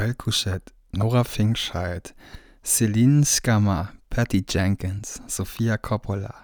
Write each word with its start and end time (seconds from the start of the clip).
Isabelle 0.00 0.14
Couchette, 0.14 0.72
Nora 0.94 1.24
Finkscheid, 1.24 2.14
Celine 2.62 3.22
Skammer, 3.22 3.90
Patty 4.08 4.40
Jenkins, 4.40 5.20
Sophia 5.26 5.76
Coppola, 5.76 6.34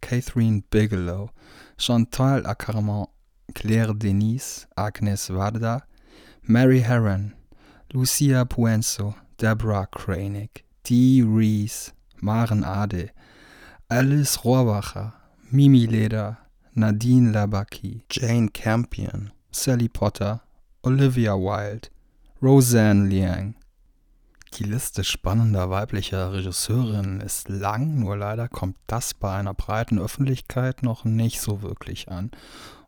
Catherine 0.00 0.64
Bigelow, 0.68 1.30
Chantal 1.78 2.42
Ackermann, 2.42 3.06
Claire 3.54 3.94
Denise, 3.94 4.66
Agnes 4.76 5.28
Varda, 5.28 5.82
Mary 6.48 6.80
Herron, 6.80 7.34
Lucia 7.92 8.44
Puenzo, 8.44 9.14
Deborah 9.38 9.86
Kranig, 9.94 10.64
Dee 10.82 11.22
Reese, 11.22 11.92
Maren 12.20 12.64
Ade, 12.64 13.12
Alice 13.88 14.38
Rohrbacher, 14.38 15.12
Mimi 15.52 15.86
Leder, 15.86 16.38
Nadine 16.74 17.32
Labaki, 17.32 18.02
Jane 18.08 18.48
Campion, 18.48 19.30
Sally 19.52 19.86
Potter, 19.86 20.40
Olivia 20.84 21.36
Wilde, 21.36 21.90
Roseanne 22.44 23.08
Liang. 23.08 23.54
Die 24.58 24.64
Liste 24.64 25.02
spannender 25.02 25.70
weiblicher 25.70 26.34
Regisseurinnen 26.34 27.22
ist 27.22 27.48
lang, 27.48 27.98
nur 27.98 28.18
leider 28.18 28.50
kommt 28.50 28.76
das 28.86 29.14
bei 29.14 29.34
einer 29.34 29.54
breiten 29.54 29.98
Öffentlichkeit 29.98 30.82
noch 30.82 31.06
nicht 31.06 31.40
so 31.40 31.62
wirklich 31.62 32.10
an. 32.10 32.32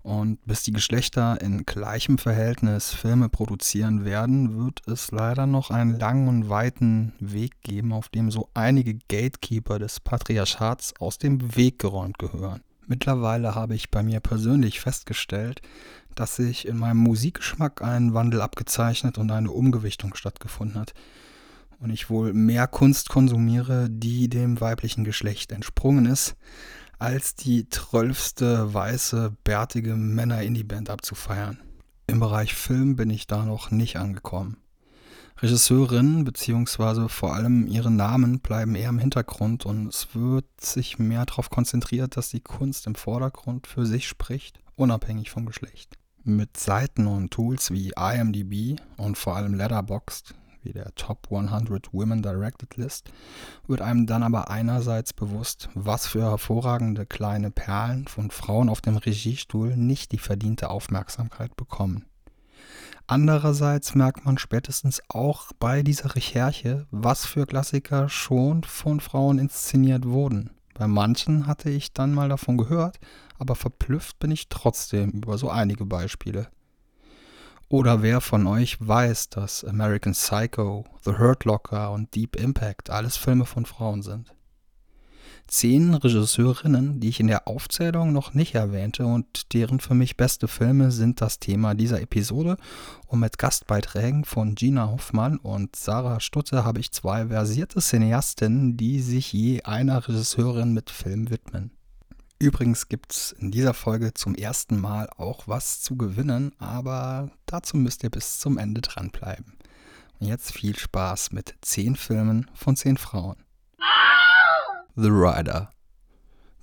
Und 0.03 0.45
bis 0.45 0.63
die 0.65 0.73
Geschlechter 0.73 1.41
in 1.41 1.65
gleichem 1.65 2.19
Verhältnis 2.19 2.93
Filme 2.93 3.31
produzieren 3.31 4.05
werden, 4.05 4.63
wird 4.63 4.87
es 4.87 5.11
leider 5.11 5.47
noch 5.47 5.71
einen 5.71 5.99
langen 5.99 6.29
und 6.29 6.51
weiten 6.51 7.15
Weg 7.19 7.63
geben, 7.63 7.95
auf 7.95 8.11
dem 8.11 8.31
so 8.31 8.51
einige 8.53 8.99
Gatekeeper 9.09 9.79
des 9.79 10.01
Patriarchats 10.01 10.93
aus 11.01 11.17
dem 11.17 11.57
Weg 11.57 11.79
geräumt 11.79 12.19
gehören. 12.19 12.61
Mittlerweile 12.87 13.55
habe 13.55 13.75
ich 13.75 13.91
bei 13.91 14.03
mir 14.03 14.21
persönlich 14.21 14.81
festgestellt, 14.81 15.61
dass 16.15 16.37
sich 16.37 16.67
in 16.67 16.79
meinem 16.79 16.99
Musikgeschmack 16.99 17.83
ein 17.83 18.15
Wandel 18.15 18.41
abgezeichnet 18.41 19.19
und 19.19 19.31
eine 19.31 19.51
Umgewichtung 19.51 20.15
stattgefunden 20.15 20.81
hat. 20.81 20.95
Und 21.79 21.91
ich 21.91 22.09
wohl 22.09 22.33
mehr 22.33 22.67
Kunst 22.69 23.09
konsumiere, 23.09 23.89
die 23.91 24.29
dem 24.29 24.61
weiblichen 24.61 25.05
Geschlecht 25.05 25.53
entsprungen 25.53 26.07
ist, 26.07 26.37
als 26.99 27.35
die 27.35 27.69
zwölfste 27.69 28.73
weiße, 28.73 29.37
bärtige 29.45 29.95
Männer-Indie-Band 29.95 30.89
abzufeiern. 30.89 31.59
Im 32.07 32.21
Bereich 32.21 32.55
Film 32.55 32.97
bin 32.97 33.11
ich 33.11 33.27
da 33.27 33.45
noch 33.45 33.71
nicht 33.71 33.97
angekommen. 33.97 34.57
Regisseurinnen 35.39 36.25
bzw. 36.25 37.09
vor 37.09 37.35
allem 37.35 37.67
ihre 37.67 37.91
Namen 37.91 38.41
bleiben 38.41 38.75
eher 38.75 38.89
im 38.89 38.99
Hintergrund 38.99 39.67
und 39.67 39.89
es 39.89 40.15
wird 40.15 40.47
sich 40.59 40.99
mehr 40.99 41.27
darauf 41.27 41.51
konzentriert, 41.51 42.17
dass 42.17 42.31
die 42.31 42.41
Kunst 42.41 42.87
im 42.87 42.95
Vordergrund 42.95 43.67
für 43.67 43.85
sich 43.85 44.09
spricht, 44.09 44.61
unabhängig 44.77 45.31
vom 45.31 45.45
Geschlecht. 45.45 45.99
Mit 46.25 46.57
Seiten 46.57 47.07
und 47.07 47.33
Tools 47.33 47.71
wie 47.71 47.93
IMDb 47.97 48.81
und 48.97 49.19
vor 49.19 49.37
allem 49.37 49.53
Letterboxd 49.53 50.35
wie 50.63 50.73
der 50.73 50.95
Top 50.97 51.29
100 51.31 51.93
Women 51.93 52.23
Directed 52.23 52.77
List, 52.77 53.11
wird 53.67 53.81
einem 53.81 54.07
dann 54.07 54.23
aber 54.23 54.51
einerseits 54.51 55.13
bewusst, 55.13 55.69
was 55.75 56.07
für 56.07 56.23
hervorragende 56.23 57.07
kleine 57.07 57.51
Perlen 57.51 58.09
von 58.09 58.31
Frauen 58.31 58.69
auf 58.69 58.81
dem 58.81 58.97
Regiestuhl 58.97 59.77
nicht 59.77 60.13
die 60.13 60.19
verdiente 60.19 60.69
Aufmerksamkeit 60.69 61.57
bekommen. 61.57 62.07
Andererseits 63.07 63.95
merkt 63.95 64.25
man 64.25 64.39
spätestens 64.39 65.01
auch 65.09 65.53
bei 65.59 65.83
dieser 65.83 66.15
Recherche, 66.15 66.87
was 66.91 67.25
für 67.25 67.47
Klassiker 67.47 68.09
schon 68.09 68.65
von 68.65 69.01
Frauen 69.01 69.39
inszeniert 69.39 70.07
wurden. 70.07 70.51
Bei 70.75 70.87
manchen 70.87 71.47
hatte 71.47 71.71
ich 71.71 71.93
dann 71.93 72.13
mal 72.13 72.29
davon 72.29 72.59
gehört, 72.59 72.99
aber 73.39 73.55
verblüfft 73.55 74.19
bin 74.19 74.31
ich 74.31 74.49
trotzdem 74.49 75.11
über 75.11 75.39
so 75.39 75.49
einige 75.49 75.87
Beispiele. 75.87 76.49
Oder 77.69 78.03
wer 78.03 78.21
von 78.21 78.47
euch 78.47 78.77
weiß, 78.79 79.31
dass 79.31 79.65
American 79.65 80.13
Psycho, 80.13 80.85
The 81.05 81.19
Hurt 81.19 81.45
Locker 81.45 81.91
und 81.91 82.15
Deep 82.15 82.37
Impact 82.37 82.91
alles 82.91 83.17
Filme 83.17 83.45
von 83.45 83.67
Frauen 83.67 84.03
sind? 84.03 84.36
Zehn 85.49 85.95
Regisseurinnen, 85.95 87.01
die 87.01 87.09
ich 87.09 87.21
in 87.21 87.27
der 87.27 87.49
Aufzählung 87.49 88.13
noch 88.13 88.35
nicht 88.35 88.55
erwähnte 88.55 89.07
und 89.07 89.53
deren 89.53 89.81
für 89.81 89.95
mich 89.95 90.17
beste 90.17 90.49
Filme 90.49 90.91
sind 90.91 91.21
das 91.21 91.39
Thema 91.39 91.75
dieser 91.75 92.01
Episode. 92.01 92.57
Und 93.07 93.21
mit 93.21 93.39
Gastbeiträgen 93.39 94.25
von 94.25 94.55
Gina 94.55 94.91
Hoffmann 94.91 95.39
und 95.39 95.77
Sarah 95.77 96.21
Stutte 96.21 96.65
habe 96.65 96.81
ich 96.81 96.93
zwei 96.93 97.29
versierte 97.29 97.81
Cineastinnen, 97.81 98.77
die 98.77 99.01
sich 99.01 99.33
je 99.33 99.63
einer 99.63 100.07
Regisseurin 100.07 100.73
mit 100.73 100.91
Film 100.91 101.31
widmen. 101.31 101.71
Übrigens 102.39 102.89
gibt 102.89 103.13
es 103.13 103.33
in 103.33 103.51
dieser 103.51 103.73
Folge 103.73 104.13
zum 104.13 104.35
ersten 104.35 104.79
Mal 104.79 105.09
auch 105.17 105.49
was 105.49 105.81
zu 105.81 105.97
gewinnen, 105.97 106.53
aber 106.59 107.31
dazu 107.47 107.79
müsst 107.79 108.05
ihr 108.05 108.11
bis 108.11 108.39
zum 108.39 108.59
Ende 108.59 108.83
dranbleiben. 108.83 109.57
Und 110.19 110.27
jetzt 110.27 110.53
viel 110.53 110.77
Spaß 110.77 111.33
mit 111.33 111.55
10 111.63 111.97
Filmen 111.97 112.51
von 112.55 112.77
10 112.77 112.99
Frauen. 112.99 113.37
The 114.99 115.11
Rider. 115.11 115.69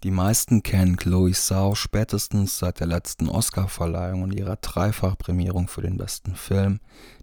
Die 0.02 0.10
meisten 0.10 0.64
kennen 0.64 0.96
Chloe 0.96 1.34
Zhao 1.34 1.76
spätestens 1.76 2.58
seit 2.58 2.80
der 2.80 2.88
letzten 2.88 3.30
Oscarverleihung 3.30 4.24
und 4.24 4.32
ihrer 4.32 4.56
Dreifachprämierung 4.56 5.68
für 5.68 5.84
den 5.84 5.98
besten 5.98 6.34
Film, 6.34 6.80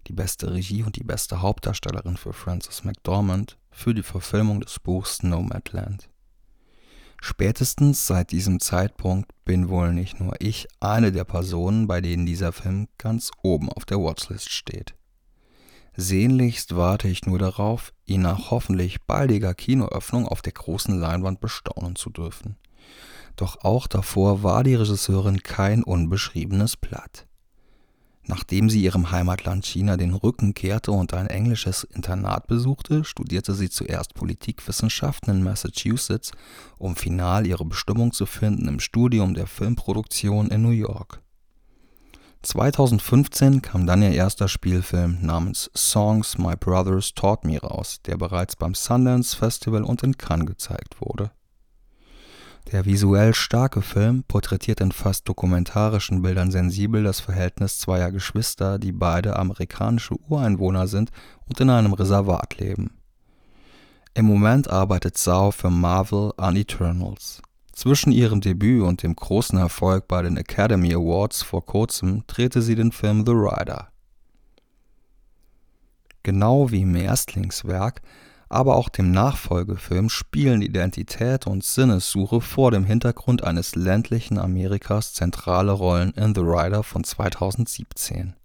die 0.07 0.13
beste 0.13 0.53
Regie 0.53 0.83
und 0.83 0.95
die 0.95 1.03
beste 1.03 1.41
Hauptdarstellerin 1.41 2.15
für 2.15 2.31
Frances 2.31 2.85
McDormand 2.85 3.57
für 3.71 3.93
die 3.93 4.03
Verfilmung 4.03 4.61
des 4.61 4.79
Buchs 4.79 5.21
Nomadland. 5.21 6.09
Spätestens 7.21 8.07
seit 8.07 8.31
diesem 8.31 8.61
Zeitpunkt 8.61 9.33
bin 9.43 9.67
wohl 9.67 9.93
nicht 9.93 10.21
nur 10.21 10.35
ich 10.39 10.69
eine 10.79 11.11
der 11.11 11.25
Personen, 11.25 11.87
bei 11.87 11.99
denen 11.99 12.25
dieser 12.25 12.53
Film 12.53 12.87
ganz 12.97 13.31
oben 13.43 13.67
auf 13.67 13.83
der 13.83 13.99
Watchlist 13.99 14.49
steht. 14.49 14.95
Sehnlichst 15.95 16.75
warte 16.75 17.07
ich 17.07 17.25
nur 17.25 17.37
darauf, 17.37 17.93
ihn 18.05 18.21
nach 18.21 18.49
hoffentlich 18.49 19.01
baldiger 19.01 19.53
Kinoöffnung 19.53 20.27
auf 20.27 20.41
der 20.41 20.53
großen 20.53 20.97
Leinwand 20.97 21.41
bestaunen 21.41 21.95
zu 21.95 22.09
dürfen. 22.09 22.55
Doch 23.35 23.63
auch 23.63 23.87
davor 23.87 24.43
war 24.43 24.63
die 24.63 24.75
Regisseurin 24.75 25.43
kein 25.43 25.83
unbeschriebenes 25.83 26.77
Blatt. 26.77 27.27
Nachdem 28.23 28.69
sie 28.69 28.83
ihrem 28.83 29.11
Heimatland 29.11 29.65
China 29.65 29.97
den 29.97 30.13
Rücken 30.13 30.53
kehrte 30.53 30.91
und 30.91 31.13
ein 31.13 31.27
englisches 31.27 31.83
Internat 31.83 32.47
besuchte, 32.47 33.03
studierte 33.03 33.53
sie 33.53 33.69
zuerst 33.69 34.13
Politikwissenschaften 34.13 35.33
in 35.35 35.43
Massachusetts, 35.43 36.31
um 36.77 36.95
final 36.95 37.47
ihre 37.47 37.65
Bestimmung 37.65 38.13
zu 38.13 38.25
finden 38.25 38.67
im 38.67 38.79
Studium 38.79 39.33
der 39.33 39.47
Filmproduktion 39.47 40.49
in 40.49 40.61
New 40.61 40.69
York. 40.69 41.21
2015 42.43 43.61
kam 43.61 43.85
dann 43.85 44.01
ihr 44.01 44.13
erster 44.13 44.47
Spielfilm 44.47 45.19
namens 45.21 45.69
Songs 45.75 46.39
My 46.39 46.55
Brothers 46.55 47.13
Taught 47.13 47.43
Me 47.43 47.59
raus, 47.59 47.99
der 48.05 48.17
bereits 48.17 48.55
beim 48.55 48.73
Sundance 48.73 49.35
Festival 49.35 49.83
und 49.83 50.01
in 50.01 50.17
Cannes 50.17 50.47
gezeigt 50.47 50.99
wurde. 50.99 51.31
Der 52.71 52.85
visuell 52.85 53.35
starke 53.35 53.81
Film 53.81 54.23
porträtiert 54.23 54.81
in 54.81 54.91
fast 54.91 55.27
dokumentarischen 55.27 56.21
Bildern 56.21 56.51
sensibel 56.51 57.03
das 57.03 57.19
Verhältnis 57.19 57.79
zweier 57.79 58.11
Geschwister, 58.11 58.79
die 58.79 58.91
beide 58.91 59.37
amerikanische 59.37 60.15
Ureinwohner 60.27 60.87
sind 60.87 61.11
und 61.47 61.59
in 61.59 61.69
einem 61.69 61.93
Reservat 61.93 62.57
leben. 62.57 62.97
Im 64.13 64.25
Moment 64.25 64.69
arbeitet 64.69 65.17
Zhao 65.17 65.51
für 65.51 65.69
Marvel 65.69 66.33
an 66.37 66.55
Eternals 66.55 67.41
zwischen 67.81 68.11
ihrem 68.11 68.41
Debüt 68.41 68.83
und 68.83 69.01
dem 69.01 69.15
großen 69.15 69.57
Erfolg 69.57 70.07
bei 70.07 70.21
den 70.21 70.37
Academy 70.37 70.93
Awards 70.93 71.41
vor 71.41 71.65
kurzem 71.65 72.23
drehte 72.27 72.61
sie 72.61 72.75
den 72.75 72.91
Film 72.91 73.25
The 73.25 73.31
Rider. 73.31 73.87
Genau 76.21 76.69
wie 76.69 76.81
im 76.81 76.95
Erstlingswerk, 76.95 78.03
aber 78.49 78.75
auch 78.75 78.87
dem 78.87 79.09
Nachfolgefilm 79.09 80.09
spielen 80.09 80.61
Identität 80.61 81.47
und 81.47 81.63
Sinnessuche 81.63 82.39
vor 82.39 82.69
dem 82.69 82.85
Hintergrund 82.85 83.43
eines 83.43 83.73
ländlichen 83.73 84.37
Amerikas 84.37 85.15
zentrale 85.15 85.71
Rollen 85.71 86.11
in 86.11 86.35
The 86.35 86.41
Rider 86.41 86.83
von 86.83 87.03
2017 87.03 88.35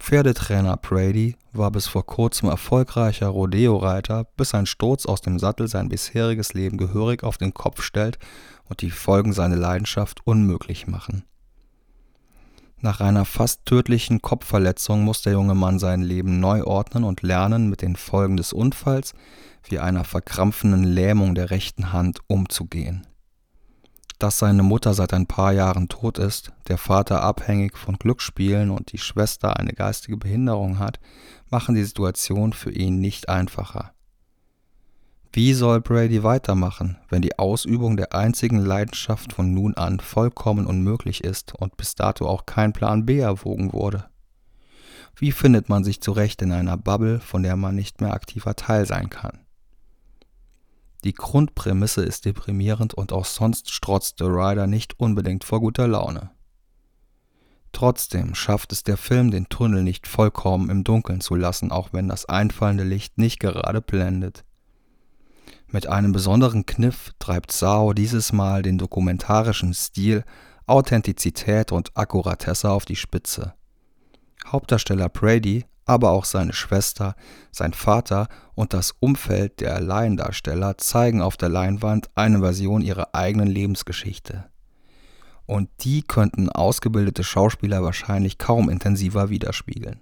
Pferdetrainer 0.00 0.78
Brady 0.78 1.36
war 1.52 1.70
bis 1.70 1.86
vor 1.86 2.06
kurzem 2.06 2.48
erfolgreicher 2.48 3.28
Rodeo-Reiter, 3.28 4.24
bis 4.36 4.54
ein 4.54 4.64
Sturz 4.64 5.04
aus 5.04 5.20
dem 5.20 5.38
Sattel 5.38 5.68
sein 5.68 5.90
bisheriges 5.90 6.54
Leben 6.54 6.78
gehörig 6.78 7.22
auf 7.22 7.36
den 7.36 7.52
Kopf 7.52 7.82
stellt 7.82 8.18
und 8.68 8.80
die 8.80 8.90
Folgen 8.90 9.34
seine 9.34 9.56
Leidenschaft 9.56 10.26
unmöglich 10.26 10.86
machen. 10.86 11.24
Nach 12.78 13.00
einer 13.00 13.26
fast 13.26 13.66
tödlichen 13.66 14.22
Kopfverletzung 14.22 15.04
muss 15.04 15.20
der 15.20 15.34
junge 15.34 15.54
Mann 15.54 15.78
sein 15.78 16.00
Leben 16.00 16.40
neu 16.40 16.64
ordnen 16.64 17.04
und 17.04 17.20
lernen, 17.20 17.68
mit 17.68 17.82
den 17.82 17.94
Folgen 17.94 18.38
des 18.38 18.54
Unfalls 18.54 19.12
wie 19.68 19.78
einer 19.78 20.04
verkrampfenden 20.04 20.82
Lähmung 20.82 21.34
der 21.34 21.50
rechten 21.50 21.92
Hand 21.92 22.20
umzugehen 22.26 23.06
dass 24.22 24.38
seine 24.38 24.62
Mutter 24.62 24.94
seit 24.94 25.12
ein 25.12 25.26
paar 25.26 25.52
Jahren 25.52 25.88
tot 25.88 26.18
ist, 26.18 26.52
der 26.68 26.78
Vater 26.78 27.22
abhängig 27.22 27.76
von 27.76 27.96
Glücksspielen 27.96 28.70
und 28.70 28.92
die 28.92 28.98
Schwester 28.98 29.56
eine 29.58 29.72
geistige 29.72 30.16
Behinderung 30.16 30.78
hat, 30.78 31.00
machen 31.48 31.74
die 31.74 31.84
Situation 31.84 32.52
für 32.52 32.70
ihn 32.70 33.00
nicht 33.00 33.28
einfacher. 33.28 33.92
Wie 35.32 35.54
soll 35.54 35.80
Brady 35.80 36.22
weitermachen, 36.22 36.98
wenn 37.08 37.22
die 37.22 37.38
Ausübung 37.38 37.96
der 37.96 38.14
einzigen 38.14 38.58
Leidenschaft 38.58 39.32
von 39.32 39.54
nun 39.54 39.74
an 39.74 40.00
vollkommen 40.00 40.66
unmöglich 40.66 41.22
ist 41.22 41.54
und 41.54 41.76
bis 41.76 41.94
dato 41.94 42.26
auch 42.26 42.46
kein 42.46 42.72
Plan 42.72 43.06
B 43.06 43.20
erwogen 43.20 43.72
wurde? 43.72 44.06
Wie 45.16 45.32
findet 45.32 45.68
man 45.68 45.84
sich 45.84 46.00
zurecht 46.00 46.42
in 46.42 46.52
einer 46.52 46.76
Bubble, 46.76 47.20
von 47.20 47.42
der 47.42 47.56
man 47.56 47.74
nicht 47.74 48.00
mehr 48.00 48.12
aktiver 48.12 48.56
Teil 48.56 48.86
sein 48.86 49.08
kann? 49.08 49.39
Die 51.04 51.14
Grundprämisse 51.14 52.02
ist 52.02 52.24
deprimierend 52.24 52.94
und 52.94 53.12
auch 53.12 53.24
sonst 53.24 53.70
strotzt 53.70 54.16
The 54.18 54.24
Rider 54.24 54.66
nicht 54.66 54.98
unbedingt 55.00 55.44
vor 55.44 55.60
guter 55.60 55.88
Laune. 55.88 56.30
Trotzdem 57.72 58.34
schafft 58.34 58.72
es 58.72 58.82
der 58.82 58.96
Film, 58.96 59.30
den 59.30 59.48
Tunnel 59.48 59.82
nicht 59.82 60.06
vollkommen 60.06 60.70
im 60.70 60.84
Dunkeln 60.84 61.20
zu 61.20 61.36
lassen, 61.36 61.70
auch 61.70 61.92
wenn 61.92 62.08
das 62.08 62.26
einfallende 62.26 62.84
Licht 62.84 63.16
nicht 63.16 63.40
gerade 63.40 63.80
blendet. 63.80 64.44
Mit 65.68 65.86
einem 65.86 66.12
besonderen 66.12 66.66
Kniff 66.66 67.12
treibt 67.20 67.52
Sao 67.52 67.92
dieses 67.92 68.32
Mal 68.32 68.62
den 68.62 68.76
dokumentarischen 68.76 69.72
Stil, 69.72 70.24
Authentizität 70.66 71.70
und 71.70 71.96
Akkuratesse 71.96 72.70
auf 72.70 72.84
die 72.84 72.96
Spitze. 72.96 73.54
Hauptdarsteller 74.46 75.08
Brady, 75.08 75.64
aber 75.90 76.10
auch 76.10 76.24
seine 76.24 76.52
Schwester, 76.52 77.16
sein 77.50 77.72
Vater 77.72 78.28
und 78.54 78.74
das 78.74 78.94
Umfeld 79.00 79.58
der 79.58 79.80
Laiendarsteller 79.80 80.78
zeigen 80.78 81.20
auf 81.20 81.36
der 81.36 81.48
Leinwand 81.48 82.10
eine 82.14 82.38
Version 82.38 82.80
ihrer 82.80 83.12
eigenen 83.12 83.48
Lebensgeschichte. 83.48 84.44
Und 85.46 85.68
die 85.80 86.02
könnten 86.02 86.48
ausgebildete 86.48 87.24
Schauspieler 87.24 87.82
wahrscheinlich 87.82 88.38
kaum 88.38 88.70
intensiver 88.70 89.30
widerspiegeln. 89.30 89.98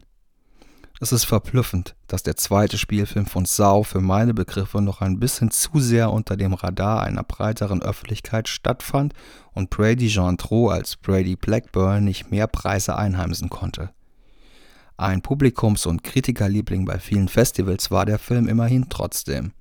Es 1.01 1.11
ist 1.11 1.25
verblüffend, 1.25 1.97
dass 2.07 2.23
der 2.23 2.37
zweite 2.37 2.77
Spielfilm 2.77 3.25
von 3.25 3.47
Sau 3.47 3.83
für 3.83 4.03
meine 4.03 4.35
Begriffe 4.35 4.83
noch 4.83 5.01
ein 5.01 5.19
bisschen 5.19 5.51
zu 5.51 5.81
sehr 5.81 6.13
unter 6.13 6.37
dem 6.37 6.53
Radar 6.53 7.03
einer 7.03 7.23
breiteren 7.23 7.81
Öffentlichkeit 7.81 8.47
stattfand 8.47 9.15
und 9.55 9.71
Brady 9.71 10.09
Jean 10.09 10.37
Trot 10.37 10.73
als 10.73 10.97
Brady 10.97 11.37
Blackburn 11.37 12.05
nicht 12.05 12.31
mehr 12.31 12.47
Preise 12.47 12.99
einheimsen 12.99 13.49
konnte. 13.49 13.91
Ein 15.01 15.23
Publikums- 15.23 15.87
und 15.87 16.03
Kritikerliebling 16.03 16.85
bei 16.85 16.99
vielen 16.99 17.29
Festivals 17.29 17.93
war 17.93 18.05
der 18.05 18.19
Film 18.19 18.49
immerhin 18.49 18.89
trotzdem. 18.89 19.53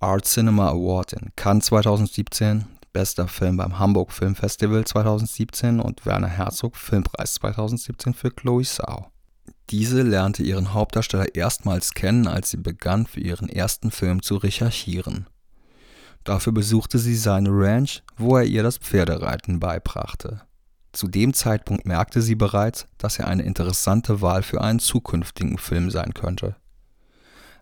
Art 0.00 0.24
Cinema 0.24 0.70
Award 0.70 1.12
in 1.12 1.30
Cannes 1.36 1.66
2017, 1.66 2.64
bester 2.92 3.28
Film 3.28 3.58
beim 3.58 3.78
Hamburg 3.78 4.10
Film 4.10 4.34
Festival 4.34 4.84
2017 4.84 5.78
und 5.78 6.04
Werner 6.04 6.26
Herzog 6.26 6.76
Filmpreis 6.76 7.34
2017 7.34 8.12
für 8.12 8.32
Chloe 8.32 8.64
Sau. 8.64 9.12
Diese 9.70 10.02
lernte 10.02 10.42
ihren 10.42 10.74
Hauptdarsteller 10.74 11.36
erstmals 11.36 11.94
kennen, 11.94 12.26
als 12.26 12.50
sie 12.50 12.56
begann, 12.56 13.06
für 13.06 13.20
ihren 13.20 13.48
ersten 13.48 13.92
Film 13.92 14.20
zu 14.20 14.36
recherchieren. 14.36 15.28
Dafür 16.24 16.52
besuchte 16.52 16.98
sie 16.98 17.14
seine 17.14 17.50
Ranch, 17.52 18.02
wo 18.16 18.36
er 18.36 18.44
ihr 18.44 18.64
das 18.64 18.78
Pferdereiten 18.78 19.60
beibrachte. 19.60 20.40
Zu 20.96 21.08
dem 21.08 21.34
Zeitpunkt 21.34 21.84
merkte 21.84 22.22
sie 22.22 22.36
bereits, 22.36 22.86
dass 22.96 23.18
er 23.18 23.28
eine 23.28 23.42
interessante 23.42 24.22
Wahl 24.22 24.42
für 24.42 24.62
einen 24.62 24.78
zukünftigen 24.78 25.58
Film 25.58 25.90
sein 25.90 26.14
könnte. 26.14 26.56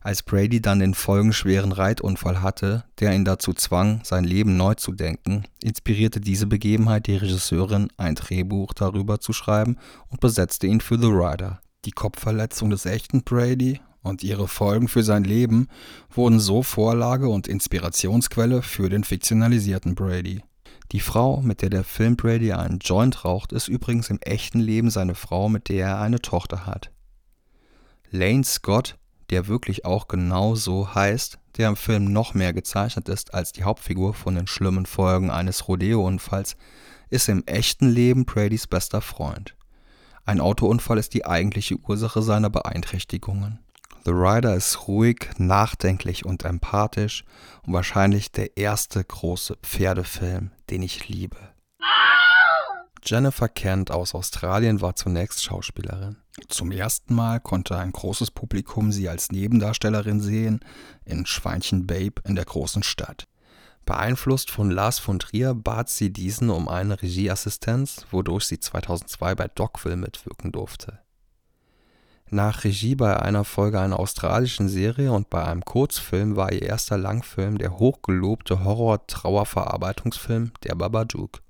Als 0.01 0.23
Brady 0.23 0.63
dann 0.63 0.79
den 0.79 0.95
folgenschweren 0.95 1.73
Reitunfall 1.73 2.43
hatte, 2.43 2.85
der 3.01 3.13
ihn 3.13 3.25
dazu 3.25 3.53
zwang, 3.53 4.03
sein 4.05 4.23
Leben 4.23 4.57
neu 4.57 4.75
zu 4.75 4.93
denken, 4.93 5.43
inspirierte 5.61 6.21
diese 6.21 6.47
Begebenheit 6.47 7.09
die 7.09 7.17
Regisseurin, 7.17 7.89
ein 7.97 8.15
Drehbuch 8.15 8.73
darüber 8.73 9.19
zu 9.19 9.33
schreiben 9.33 9.79
und 10.07 10.21
besetzte 10.21 10.69
ihn 10.69 10.81
für 10.81 10.97
The 10.97 11.09
Rider. 11.09 11.59
Die 11.87 11.91
Kopfverletzung 11.91 12.71
des 12.71 12.87
echten 12.87 13.25
Brady 13.25 13.81
und 14.01 14.23
ihre 14.23 14.47
Folgen 14.47 14.87
für 14.87 15.03
sein 15.03 15.25
Leben 15.25 15.67
wurden 16.09 16.39
so 16.39 16.63
Vorlage 16.63 17.27
und 17.29 17.49
Inspirationsquelle 17.49 18.63
für 18.63 18.89
den 18.89 19.03
fiktionalisierten 19.03 19.97
Brady. 19.97 20.45
Die 20.95 21.01
Frau, 21.01 21.41
mit 21.43 21.61
der 21.61 21.71
der 21.71 21.83
Film 21.83 22.15
Brady 22.15 22.53
einen 22.53 22.79
Joint 22.79 23.25
raucht, 23.25 23.53
ist 23.53 23.67
übrigens 23.67 24.11
im 24.11 24.21
echten 24.21 24.61
Leben 24.61 24.91
seine 24.91 25.17
Frau, 25.17 25.49
mit 25.49 25.69
der 25.69 25.89
er 25.89 26.01
eine 26.01 26.21
Tochter 26.21 26.67
hat. 26.67 26.93
Lane 28.13 28.45
Scott, 28.45 28.97
der 29.31 29.49
wirklich 29.49 29.85
auch 29.85 30.07
genau 30.07 30.55
so 30.55 30.95
heißt, 30.95 31.41
der 31.57 31.71
im 31.71 31.75
Film 31.75 32.13
noch 32.13 32.35
mehr 32.35 32.53
gezeichnet 32.53 33.09
ist 33.09 33.35
als 33.35 33.51
die 33.51 33.65
Hauptfigur 33.65 34.15
von 34.15 34.37
den 34.37 34.47
schlimmen 34.47 34.87
Folgen 34.87 35.33
eines 35.33 35.67
Rodeo-Unfalls, 35.67 36.57
ist 37.11 37.29
im 37.29 37.43
echten 37.45 37.89
Leben 37.89 38.25
Bradys 38.25 38.69
bester 38.69 39.01
Freund. 39.01 39.57
Ein 40.25 40.41
Autounfall 40.41 40.99
ist 40.99 41.13
die 41.13 41.27
eigentliche 41.27 41.75
Ursache 41.75 42.23
seiner 42.23 42.51
Beeinträchtigungen. 42.51 43.59
The 44.05 44.11
Rider 44.11 44.55
ist 44.55 44.87
ruhig, 44.87 45.31
nachdenklich 45.39 46.27
und 46.27 46.45
empathisch 46.45 47.25
und 47.67 47.73
wahrscheinlich 47.73 48.31
der 48.31 48.57
erste 48.59 49.03
große 49.03 49.57
Pferdefilm, 49.63 50.51
den 50.69 50.83
ich 50.83 51.09
liebe. 51.09 51.39
Jennifer 53.03 53.49
Kent 53.49 53.91
aus 53.91 54.15
Australien 54.15 54.83
war 54.83 54.95
zunächst 54.95 55.43
Schauspielerin. 55.43 56.17
Zum 56.49 56.71
ersten 56.71 57.15
Mal 57.15 57.41
konnte 57.41 57.79
ein 57.79 57.93
großes 57.93 58.31
Publikum 58.31 58.93
sie 58.93 59.09
als 59.09 59.31
Nebendarstellerin 59.31 60.21
sehen 60.21 60.61
in 61.05 61.25
Schweinchen 61.25 61.87
Babe 61.87 62.21
in 62.25 62.35
der 62.35 62.45
großen 62.45 62.83
Stadt. 62.83 63.27
Beeinflusst 63.87 64.51
von 64.51 64.71
Lars 64.71 64.99
von 64.99 65.19
Trier 65.19 65.55
bat 65.55 65.89
sie 65.89 66.13
diesen 66.13 66.51
um 66.51 66.69
eine 66.69 67.01
Regieassistenz, 67.01 68.07
wodurch 68.11 68.45
sie 68.45 68.59
2002 68.59 69.35
bei 69.35 69.49
Dogville 69.49 69.97
mitwirken 69.97 70.53
durfte. 70.53 71.04
Nach 72.31 72.65
Regie 72.65 72.95
bei 72.95 73.21
einer 73.21 73.45
Folge 73.45 73.81
einer 73.81 74.01
australischen 74.01 74.69
Serie 74.69 75.13
und 75.13 75.31
bei 75.31 75.45
einem 75.45 75.65
Kurzfilm 75.65 76.37
war 76.37 76.53
ihr 76.53 76.63
erster 76.63 76.97
Langfilm 76.97 77.59
der 77.59 77.79
hochgelobte 77.79 78.65
Horror-Trauerverarbeitungsfilm 78.65 80.53
Der 80.65 80.75
Babadook. 80.75 81.43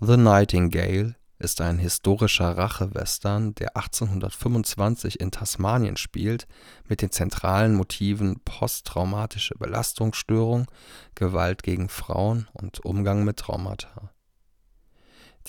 The 0.00 0.16
Nightingale 0.16 1.16
ist 1.38 1.60
ein 1.60 1.78
historischer 1.78 2.56
Rachewestern, 2.56 3.54
der 3.54 3.76
1825 3.76 5.20
in 5.20 5.30
Tasmanien 5.30 5.96
spielt, 5.96 6.46
mit 6.88 7.02
den 7.02 7.10
zentralen 7.10 7.74
Motiven 7.74 8.40
posttraumatische 8.44 9.54
Belastungsstörung, 9.58 10.66
Gewalt 11.14 11.62
gegen 11.62 11.88
Frauen 11.88 12.48
und 12.52 12.84
Umgang 12.84 13.24
mit 13.24 13.38
Traumata. 13.38 14.10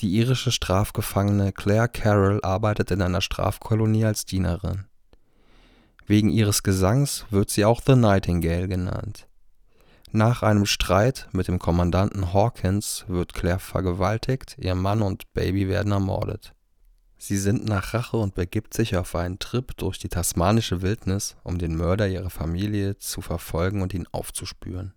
Die 0.02 0.14
irische 0.16 0.52
Strafgefangene 0.52 1.52
Claire 1.52 1.88
Carroll 1.88 2.40
arbeitet 2.42 2.90
in 2.90 3.00
einer 3.00 3.20
Strafkolonie 3.20 4.04
als 4.04 4.26
Dienerin. 4.26 4.84
Wegen 6.06 6.28
ihres 6.28 6.62
Gesangs 6.62 7.24
wird 7.30 7.48
sie 7.48 7.64
auch 7.64 7.80
The 7.80 7.94
Nightingale 7.96 8.68
genannt 8.68 9.26
nach 10.14 10.42
einem 10.42 10.66
Streit 10.66 11.26
mit 11.32 11.48
dem 11.48 11.58
Kommandanten 11.58 12.34
Hawkins 12.34 13.06
wird 13.08 13.32
Claire 13.32 13.58
vergewaltigt, 13.58 14.56
ihr 14.58 14.74
Mann 14.74 15.00
und 15.00 15.32
Baby 15.32 15.68
werden 15.68 15.90
ermordet. 15.90 16.52
Sie 17.16 17.38
sinnt 17.38 17.64
nach 17.64 17.94
Rache 17.94 18.18
und 18.18 18.34
begibt 18.34 18.74
sich 18.74 18.94
auf 18.96 19.14
einen 19.14 19.38
Trip 19.38 19.74
durch 19.78 19.98
die 19.98 20.10
tasmanische 20.10 20.82
Wildnis, 20.82 21.36
um 21.44 21.56
den 21.56 21.76
Mörder 21.76 22.08
ihrer 22.08 22.28
Familie 22.28 22.98
zu 22.98 23.22
verfolgen 23.22 23.80
und 23.80 23.94
ihn 23.94 24.06
aufzuspüren. 24.12 24.92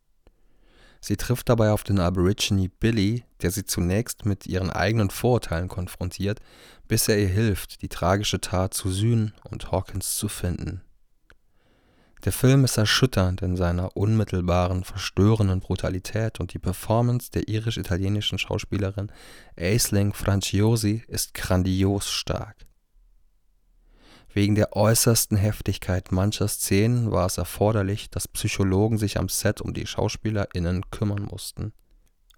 Sie 1.06 1.18
trifft 1.18 1.50
dabei 1.50 1.72
auf 1.72 1.84
den 1.84 2.00
Aborigine 2.00 2.70
Billy, 2.80 3.24
der 3.42 3.52
sie 3.52 3.66
zunächst 3.66 4.26
mit 4.26 4.48
ihren 4.48 4.72
eigenen 4.72 5.12
Vorurteilen 5.12 5.68
konfrontiert, 5.68 6.40
bis 6.88 7.08
er 7.08 7.20
ihr 7.20 7.28
hilft, 7.28 7.82
die 7.82 7.90
tragische 7.90 8.42
Tat 8.42 8.74
zu 8.74 8.90
sühnen 8.90 9.34
und 9.44 9.72
Hawkins 9.72 10.16
zu 10.16 10.28
finden 10.28 10.82
der 12.26 12.32
Film 12.32 12.66
ist 12.66 12.78
erschütternd 12.78 13.44
in 13.44 13.56
seiner 13.56 13.96
unmittelbaren, 13.96 14.84
verstörenden 14.84 15.60
Brutalität 15.60 16.40
und 16.40 16.54
die 16.54 16.60
Performance 16.60 17.30
der 17.30 17.48
irisch-italienischen 17.48 18.40
Schauspielerin 18.40 19.12
Aisling 19.56 20.12
Franciosi 20.12 21.04
ist 21.08 21.36
grandios 21.36 22.10
stark. 22.10 22.66
Wegen 24.36 24.56
der 24.56 24.76
äußersten 24.76 25.38
Heftigkeit 25.38 26.12
mancher 26.12 26.50
Szenen 26.50 27.10
war 27.10 27.26
es 27.26 27.38
erforderlich, 27.38 28.10
dass 28.10 28.28
Psychologen 28.28 28.98
sich 28.98 29.18
am 29.18 29.30
Set 29.30 29.62
um 29.62 29.74
die 29.74 29.88
SchauspielerInnen 29.88 30.90
kümmern 30.92 31.24
mussten. 31.24 31.72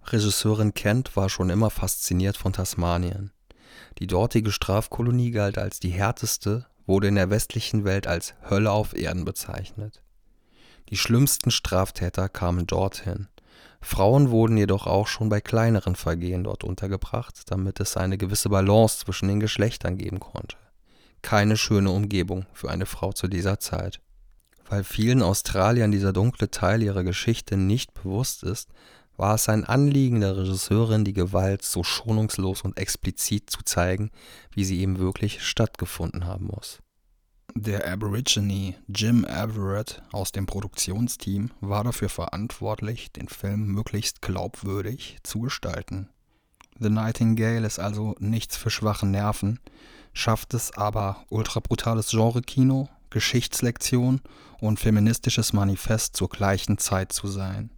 Regisseurin 0.04 0.74
Kent 0.74 1.16
war 1.16 1.28
schon 1.28 1.50
immer 1.50 1.70
fasziniert 1.70 2.36
von 2.36 2.52
Tasmanien. 2.52 3.32
Die 3.98 4.06
dortige 4.06 4.52
Strafkolonie 4.52 5.32
galt 5.32 5.58
als 5.58 5.80
die 5.80 5.90
härteste 5.90 6.66
wurde 6.86 7.08
in 7.08 7.16
der 7.16 7.30
westlichen 7.30 7.84
Welt 7.84 8.06
als 8.06 8.34
Hölle 8.48 8.70
auf 8.70 8.94
Erden 8.94 9.24
bezeichnet. 9.24 10.00
Die 10.90 10.96
schlimmsten 10.96 11.50
Straftäter 11.50 12.28
kamen 12.28 12.68
dorthin. 12.68 13.26
Frauen 13.80 14.30
wurden 14.30 14.56
jedoch 14.56 14.86
auch 14.86 15.08
schon 15.08 15.30
bei 15.30 15.40
kleineren 15.40 15.96
Vergehen 15.96 16.44
dort 16.44 16.62
untergebracht, 16.62 17.42
damit 17.50 17.80
es 17.80 17.96
eine 17.96 18.18
gewisse 18.18 18.50
Balance 18.50 19.00
zwischen 19.00 19.26
den 19.26 19.40
Geschlechtern 19.40 19.98
geben 19.98 20.20
konnte. 20.20 20.56
Keine 21.22 21.56
schöne 21.56 21.90
Umgebung 21.90 22.46
für 22.52 22.70
eine 22.70 22.86
Frau 22.86 23.12
zu 23.12 23.28
dieser 23.28 23.58
Zeit. 23.58 24.00
Weil 24.68 24.84
vielen 24.84 25.22
Australiern 25.22 25.90
dieser 25.90 26.12
dunkle 26.12 26.50
Teil 26.50 26.82
ihrer 26.82 27.04
Geschichte 27.04 27.56
nicht 27.56 27.94
bewusst 27.94 28.42
ist, 28.42 28.68
war 29.16 29.34
es 29.34 29.48
ein 29.48 29.64
Anliegen 29.64 30.20
der 30.20 30.36
Regisseurin, 30.36 31.04
die 31.04 31.12
Gewalt 31.12 31.62
so 31.62 31.82
schonungslos 31.82 32.62
und 32.62 32.78
explizit 32.78 33.50
zu 33.50 33.62
zeigen, 33.64 34.10
wie 34.52 34.64
sie 34.64 34.80
eben 34.80 34.98
wirklich 34.98 35.42
stattgefunden 35.42 36.26
haben 36.26 36.46
muss. 36.46 36.78
Der 37.54 37.90
Aborigine 37.90 38.74
Jim 38.86 39.24
Everett 39.24 40.02
aus 40.12 40.30
dem 40.30 40.46
Produktionsteam 40.46 41.50
war 41.60 41.82
dafür 41.82 42.08
verantwortlich, 42.08 43.10
den 43.10 43.26
Film 43.26 43.66
möglichst 43.66 44.22
glaubwürdig 44.22 45.16
zu 45.24 45.40
gestalten. 45.40 46.08
The 46.78 46.90
Nightingale 46.90 47.66
ist 47.66 47.80
also 47.80 48.14
nichts 48.20 48.56
für 48.56 48.70
schwache 48.70 49.06
Nerven, 49.06 49.58
schafft 50.12 50.54
es 50.54 50.76
aber, 50.76 51.24
ultrabrutales 51.28 52.10
Genre-Kino, 52.10 52.88
Geschichtslektion 53.10 54.20
und 54.60 54.80
feministisches 54.80 55.52
Manifest 55.52 56.16
zur 56.16 56.28
gleichen 56.28 56.78
Zeit 56.78 57.12
zu 57.12 57.26
sein. 57.28 57.70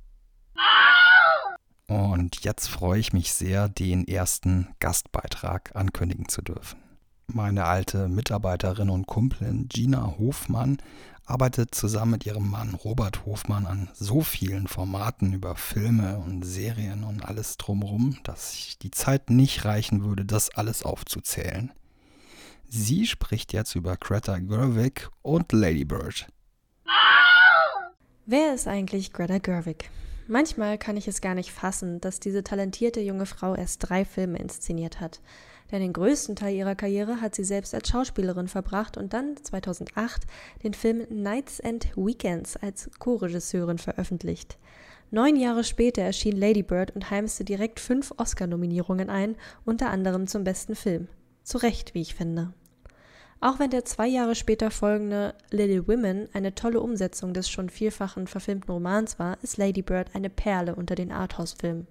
Und 1.87 2.45
jetzt 2.45 2.69
freue 2.69 3.01
ich 3.01 3.13
mich 3.13 3.33
sehr, 3.33 3.69
den 3.69 4.07
ersten 4.07 4.69
Gastbeitrag 4.79 5.75
ankündigen 5.75 6.29
zu 6.29 6.41
dürfen. 6.41 6.79
Meine 7.27 7.65
alte 7.65 8.09
Mitarbeiterin 8.09 8.91
und 8.91 9.07
Kumpelin 9.07 9.69
Gina 9.69 10.15
Hofmann 10.19 10.79
arbeitet 11.27 11.75
zusammen 11.75 12.13
mit 12.13 12.27
ihrem 12.27 12.49
Mann 12.49 12.75
Robert 12.75 13.25
Hofmann 13.25 13.67
an 13.67 13.89
so 13.95 14.21
vielen 14.21 14.67
Formaten 14.67 15.33
über 15.33 15.55
Filme 15.55 16.19
und 16.19 16.45
Serien 16.45 17.05
und 17.05 17.25
alles 17.25 17.57
drumherum, 17.57 18.19
dass 18.25 18.77
die 18.83 18.91
Zeit 18.91 19.31
nicht 19.31 19.65
reichen 19.65 20.05
würde, 20.05 20.25
das 20.25 20.51
alles 20.51 20.85
aufzuzählen. 20.85 21.73
Sie 22.73 23.05
spricht 23.05 23.53
jetzt 23.53 23.75
über 23.75 23.97
Greta 23.97 24.39
Gerwig 24.39 25.09
und 25.23 25.51
Lady 25.51 25.85
Bird. 25.85 26.29
Wer 28.27 28.55
ist 28.55 28.69
eigentlich 28.69 29.13
Greta 29.13 29.39
Gerwig? 29.39 29.91
Manchmal 30.29 30.79
kann 30.79 30.97
ich 30.97 31.09
es 31.09 31.21
gar 31.21 31.35
nicht 31.35 31.51
fassen, 31.51 32.01
dass 32.01 32.21
diese 32.21 32.45
talentierte 32.45 33.01
junge 33.01 33.27
Frau 33.27 33.57
erst 33.57 33.89
drei 33.89 34.05
Filme 34.05 34.39
inszeniert 34.39 35.01
hat. 35.01 35.21
Denn 35.73 35.81
den 35.81 35.93
größten 35.93 36.37
Teil 36.37 36.55
ihrer 36.55 36.77
Karriere 36.77 37.21
hat 37.21 37.35
sie 37.35 37.43
selbst 37.43 37.75
als 37.75 37.89
Schauspielerin 37.89 38.47
verbracht 38.47 38.97
und 38.97 39.15
dann 39.15 39.37
2008 39.43 40.23
den 40.63 40.73
Film 40.73 41.05
Nights 41.11 41.61
and 41.61 41.89
Weekends 41.97 42.57
als 42.57 42.89
Co-Regisseurin 43.01 43.79
veröffentlicht. 43.79 44.59
Neun 45.11 45.35
Jahre 45.35 45.65
später 45.65 46.03
erschien 46.03 46.37
Lady 46.37 46.63
Bird 46.63 46.95
und 46.95 47.11
heimste 47.11 47.43
direkt 47.43 47.81
fünf 47.81 48.15
Oscar-Nominierungen 48.17 49.11
ein, 49.11 49.35
unter 49.65 49.91
anderem 49.91 50.29
zum 50.29 50.45
besten 50.45 50.77
Film. 50.77 51.09
Zu 51.43 51.59
Recht, 51.59 51.95
wie 51.95 52.03
ich 52.03 52.15
finde. 52.15 52.55
Auch 53.43 53.59
wenn 53.59 53.71
der 53.71 53.87
zwei 53.87 54.07
Jahre 54.07 54.35
später 54.35 54.71
folgende 54.71 55.35
Little 55.51 55.89
Women 55.89 56.29
eine 56.35 56.55
tolle 56.55 56.81
Umsetzung 56.81 57.33
des 57.33 57.49
schon 57.49 57.71
vielfachen 57.71 58.27
verfilmten 58.27 58.71
Romans 58.71 59.19
war, 59.19 59.39
ist 59.43 59.57
Lady 59.57 59.81
Bird 59.81 60.15
eine 60.15 60.29
Perle 60.29 60.75
unter 60.75 60.95
den 60.95 61.11
Arthouse-Filmen. 61.11 61.87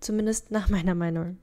Zumindest 0.00 0.50
nach 0.50 0.68
meiner 0.68 0.94
Meinung. 0.94 1.38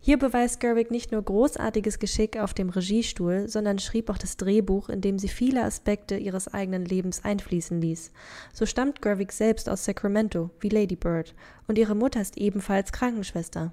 Hier 0.00 0.18
beweist 0.18 0.60
Gerwig 0.60 0.90
nicht 0.90 1.12
nur 1.12 1.22
großartiges 1.22 1.98
Geschick 1.98 2.36
auf 2.38 2.52
dem 2.52 2.68
Regiestuhl, 2.68 3.48
sondern 3.48 3.78
schrieb 3.78 4.10
auch 4.10 4.18
das 4.18 4.36
Drehbuch, 4.36 4.90
in 4.90 5.00
dem 5.00 5.18
sie 5.18 5.28
viele 5.28 5.64
Aspekte 5.64 6.18
ihres 6.18 6.52
eigenen 6.52 6.84
Lebens 6.84 7.24
einfließen 7.24 7.80
ließ. 7.80 8.12
So 8.52 8.66
stammt 8.66 9.00
Gerwig 9.00 9.32
selbst 9.32 9.66
aus 9.66 9.86
Sacramento, 9.86 10.50
wie 10.60 10.68
Lady 10.68 10.96
Bird, 10.96 11.34
und 11.68 11.78
ihre 11.78 11.94
Mutter 11.94 12.20
ist 12.20 12.36
ebenfalls 12.36 12.92
Krankenschwester. 12.92 13.72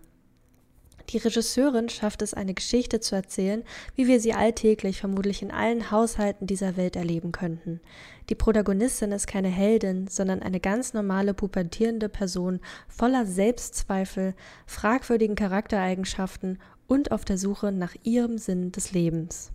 Die 1.11 1.17
Regisseurin 1.17 1.89
schafft 1.89 2.21
es, 2.21 2.33
eine 2.33 2.53
Geschichte 2.53 3.01
zu 3.01 3.15
erzählen, 3.15 3.63
wie 3.95 4.07
wir 4.07 4.21
sie 4.21 4.33
alltäglich 4.33 5.01
vermutlich 5.01 5.41
in 5.41 5.51
allen 5.51 5.91
Haushalten 5.91 6.47
dieser 6.47 6.77
Welt 6.77 6.95
erleben 6.95 7.33
könnten. 7.33 7.81
Die 8.29 8.35
Protagonistin 8.35 9.11
ist 9.11 9.27
keine 9.27 9.49
Heldin, 9.49 10.07
sondern 10.07 10.41
eine 10.41 10.61
ganz 10.61 10.93
normale 10.93 11.33
pubertierende 11.33 12.07
Person 12.07 12.61
voller 12.87 13.25
Selbstzweifel, 13.25 14.35
fragwürdigen 14.65 15.35
Charaktereigenschaften 15.35 16.59
und 16.87 17.11
auf 17.11 17.25
der 17.25 17.37
Suche 17.37 17.73
nach 17.73 17.95
ihrem 18.03 18.37
Sinn 18.37 18.71
des 18.71 18.93
Lebens. 18.93 19.51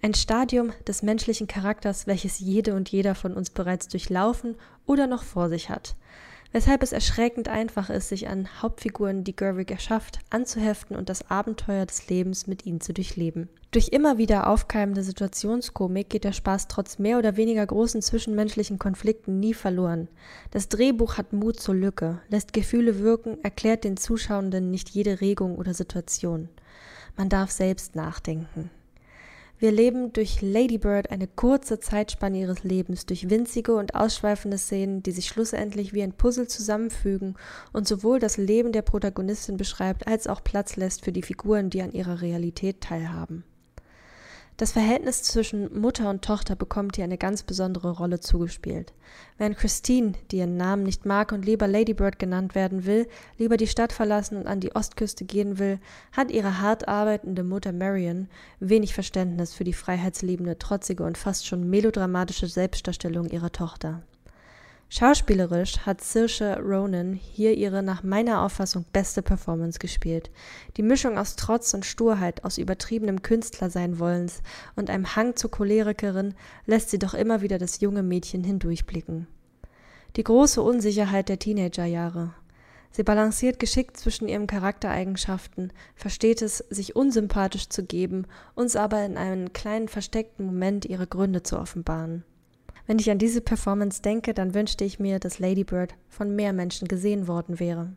Ein 0.00 0.14
Stadium 0.14 0.72
des 0.86 1.02
menschlichen 1.02 1.46
Charakters, 1.46 2.06
welches 2.06 2.38
jede 2.38 2.74
und 2.74 2.88
jeder 2.88 3.14
von 3.14 3.34
uns 3.34 3.50
bereits 3.50 3.88
durchlaufen 3.88 4.56
oder 4.86 5.06
noch 5.06 5.24
vor 5.24 5.50
sich 5.50 5.68
hat 5.68 5.94
weshalb 6.54 6.84
es 6.84 6.92
erschreckend 6.92 7.48
einfach 7.48 7.90
ist, 7.90 8.08
sich 8.08 8.28
an 8.28 8.48
Hauptfiguren, 8.62 9.24
die 9.24 9.34
Gerwig 9.34 9.72
erschafft, 9.72 10.20
anzuheften 10.30 10.96
und 10.96 11.08
das 11.08 11.28
Abenteuer 11.28 11.84
des 11.84 12.08
Lebens 12.08 12.46
mit 12.46 12.64
ihnen 12.64 12.80
zu 12.80 12.94
durchleben. 12.94 13.48
Durch 13.72 13.88
immer 13.88 14.18
wieder 14.18 14.46
aufkeimende 14.46 15.02
Situationskomik 15.02 16.08
geht 16.08 16.22
der 16.22 16.32
Spaß 16.32 16.68
trotz 16.68 17.00
mehr 17.00 17.18
oder 17.18 17.36
weniger 17.36 17.66
großen 17.66 18.02
zwischenmenschlichen 18.02 18.78
Konflikten 18.78 19.40
nie 19.40 19.52
verloren. 19.52 20.06
Das 20.52 20.68
Drehbuch 20.68 21.18
hat 21.18 21.32
Mut 21.32 21.58
zur 21.58 21.74
Lücke, 21.74 22.20
lässt 22.28 22.52
Gefühle 22.52 23.00
wirken, 23.00 23.42
erklärt 23.42 23.82
den 23.82 23.96
Zuschauenden 23.96 24.70
nicht 24.70 24.90
jede 24.90 25.20
Regung 25.20 25.56
oder 25.56 25.74
Situation. 25.74 26.48
Man 27.16 27.28
darf 27.28 27.50
selbst 27.50 27.96
nachdenken. 27.96 28.70
Wir 29.58 29.70
leben 29.70 30.12
durch 30.12 30.42
Lady 30.42 30.78
Bird 30.78 31.10
eine 31.10 31.28
kurze 31.28 31.78
Zeitspanne 31.78 32.40
ihres 32.40 32.64
Lebens, 32.64 33.06
durch 33.06 33.30
winzige 33.30 33.76
und 33.76 33.94
ausschweifende 33.94 34.58
Szenen, 34.58 35.02
die 35.02 35.12
sich 35.12 35.28
schlussendlich 35.28 35.92
wie 35.92 36.02
ein 36.02 36.12
Puzzle 36.12 36.48
zusammenfügen 36.48 37.36
und 37.72 37.86
sowohl 37.86 38.18
das 38.18 38.36
Leben 38.36 38.72
der 38.72 38.82
Protagonistin 38.82 39.56
beschreibt, 39.56 40.06
als 40.08 40.26
auch 40.26 40.42
Platz 40.42 40.76
lässt 40.76 41.04
für 41.04 41.12
die 41.12 41.22
Figuren, 41.22 41.70
die 41.70 41.82
an 41.82 41.92
ihrer 41.92 42.20
Realität 42.20 42.80
teilhaben. 42.80 43.44
Das 44.56 44.70
Verhältnis 44.70 45.24
zwischen 45.24 45.80
Mutter 45.80 46.08
und 46.08 46.22
Tochter 46.22 46.54
bekommt 46.54 46.94
hier 46.94 47.02
eine 47.02 47.18
ganz 47.18 47.42
besondere 47.42 47.90
Rolle 47.90 48.20
zugespielt. 48.20 48.92
Während 49.36 49.56
Christine, 49.56 50.12
die 50.30 50.36
ihren 50.36 50.56
Namen 50.56 50.84
nicht 50.84 51.04
mag 51.04 51.32
und 51.32 51.44
lieber 51.44 51.66
Ladybird 51.66 52.20
genannt 52.20 52.54
werden 52.54 52.84
will, 52.84 53.08
lieber 53.36 53.56
die 53.56 53.66
Stadt 53.66 53.92
verlassen 53.92 54.36
und 54.36 54.46
an 54.46 54.60
die 54.60 54.72
Ostküste 54.76 55.24
gehen 55.24 55.58
will, 55.58 55.80
hat 56.12 56.30
ihre 56.30 56.60
hart 56.60 56.86
arbeitende 56.86 57.42
Mutter 57.42 57.72
Marion 57.72 58.28
wenig 58.60 58.94
Verständnis 58.94 59.52
für 59.54 59.64
die 59.64 59.72
freiheitsliebende, 59.72 60.56
trotzige 60.56 61.02
und 61.02 61.18
fast 61.18 61.48
schon 61.48 61.68
melodramatische 61.68 62.46
Selbstdarstellung 62.46 63.30
ihrer 63.30 63.50
Tochter. 63.50 64.02
Schauspielerisch 64.88 65.78
hat 65.80 66.02
Saoirse 66.02 66.58
Ronan 66.60 67.14
hier 67.14 67.54
ihre 67.54 67.82
nach 67.82 68.02
meiner 68.02 68.42
Auffassung 68.42 68.84
beste 68.92 69.22
Performance 69.22 69.78
gespielt. 69.78 70.30
Die 70.76 70.82
Mischung 70.82 71.18
aus 71.18 71.36
Trotz 71.36 71.74
und 71.74 71.84
Sturheit, 71.84 72.44
aus 72.44 72.58
übertriebenem 72.58 73.22
Künstlerseinwollens 73.22 74.42
und 74.76 74.90
einem 74.90 75.16
Hang 75.16 75.34
zur 75.36 75.50
Cholerikerin 75.50 76.34
lässt 76.66 76.90
sie 76.90 76.98
doch 76.98 77.14
immer 77.14 77.40
wieder 77.40 77.58
das 77.58 77.80
junge 77.80 78.02
Mädchen 78.02 78.44
hindurchblicken. 78.44 79.26
Die 80.16 80.24
große 80.24 80.62
Unsicherheit 80.62 81.28
der 81.28 81.40
Teenagerjahre. 81.40 82.34
Sie 82.92 83.02
balanciert 83.02 83.58
geschickt 83.58 83.96
zwischen 83.96 84.28
ihren 84.28 84.46
Charaktereigenschaften, 84.46 85.72
versteht 85.96 86.40
es, 86.40 86.58
sich 86.58 86.94
unsympathisch 86.94 87.68
zu 87.68 87.84
geben, 87.84 88.26
uns 88.54 88.76
aber 88.76 89.04
in 89.04 89.16
einem 89.16 89.52
kleinen 89.52 89.88
versteckten 89.88 90.46
Moment 90.46 90.84
ihre 90.84 91.08
Gründe 91.08 91.42
zu 91.42 91.58
offenbaren. 91.58 92.22
Wenn 92.86 92.98
ich 92.98 93.10
an 93.10 93.18
diese 93.18 93.40
Performance 93.40 94.02
denke, 94.02 94.34
dann 94.34 94.54
wünschte 94.54 94.84
ich 94.84 94.98
mir, 94.98 95.18
dass 95.18 95.38
Lady 95.38 95.64
Bird 95.64 95.94
von 96.08 96.36
mehr 96.36 96.52
Menschen 96.52 96.86
gesehen 96.86 97.26
worden 97.26 97.58
wäre. 97.58 97.92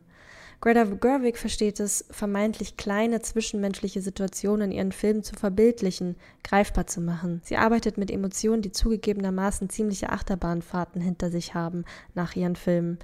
Greta 0.60 0.82
Gerwig 0.84 1.38
versteht 1.38 1.78
es, 1.78 2.04
vermeintlich 2.10 2.76
kleine 2.76 3.20
zwischenmenschliche 3.20 4.00
Situationen 4.00 4.72
in 4.72 4.76
ihren 4.76 4.92
Filmen 4.92 5.22
zu 5.22 5.36
verbildlichen, 5.36 6.16
greifbar 6.42 6.88
zu 6.88 7.00
machen. 7.00 7.40
Sie 7.44 7.56
arbeitet 7.56 7.96
mit 7.96 8.10
Emotionen, 8.10 8.62
die 8.62 8.72
zugegebenermaßen 8.72 9.68
ziemliche 9.70 10.10
Achterbahnfahrten 10.10 11.00
hinter 11.00 11.30
sich 11.30 11.54
haben 11.54 11.84
nach 12.14 12.34
ihren 12.34 12.56
Filmen. 12.56 12.98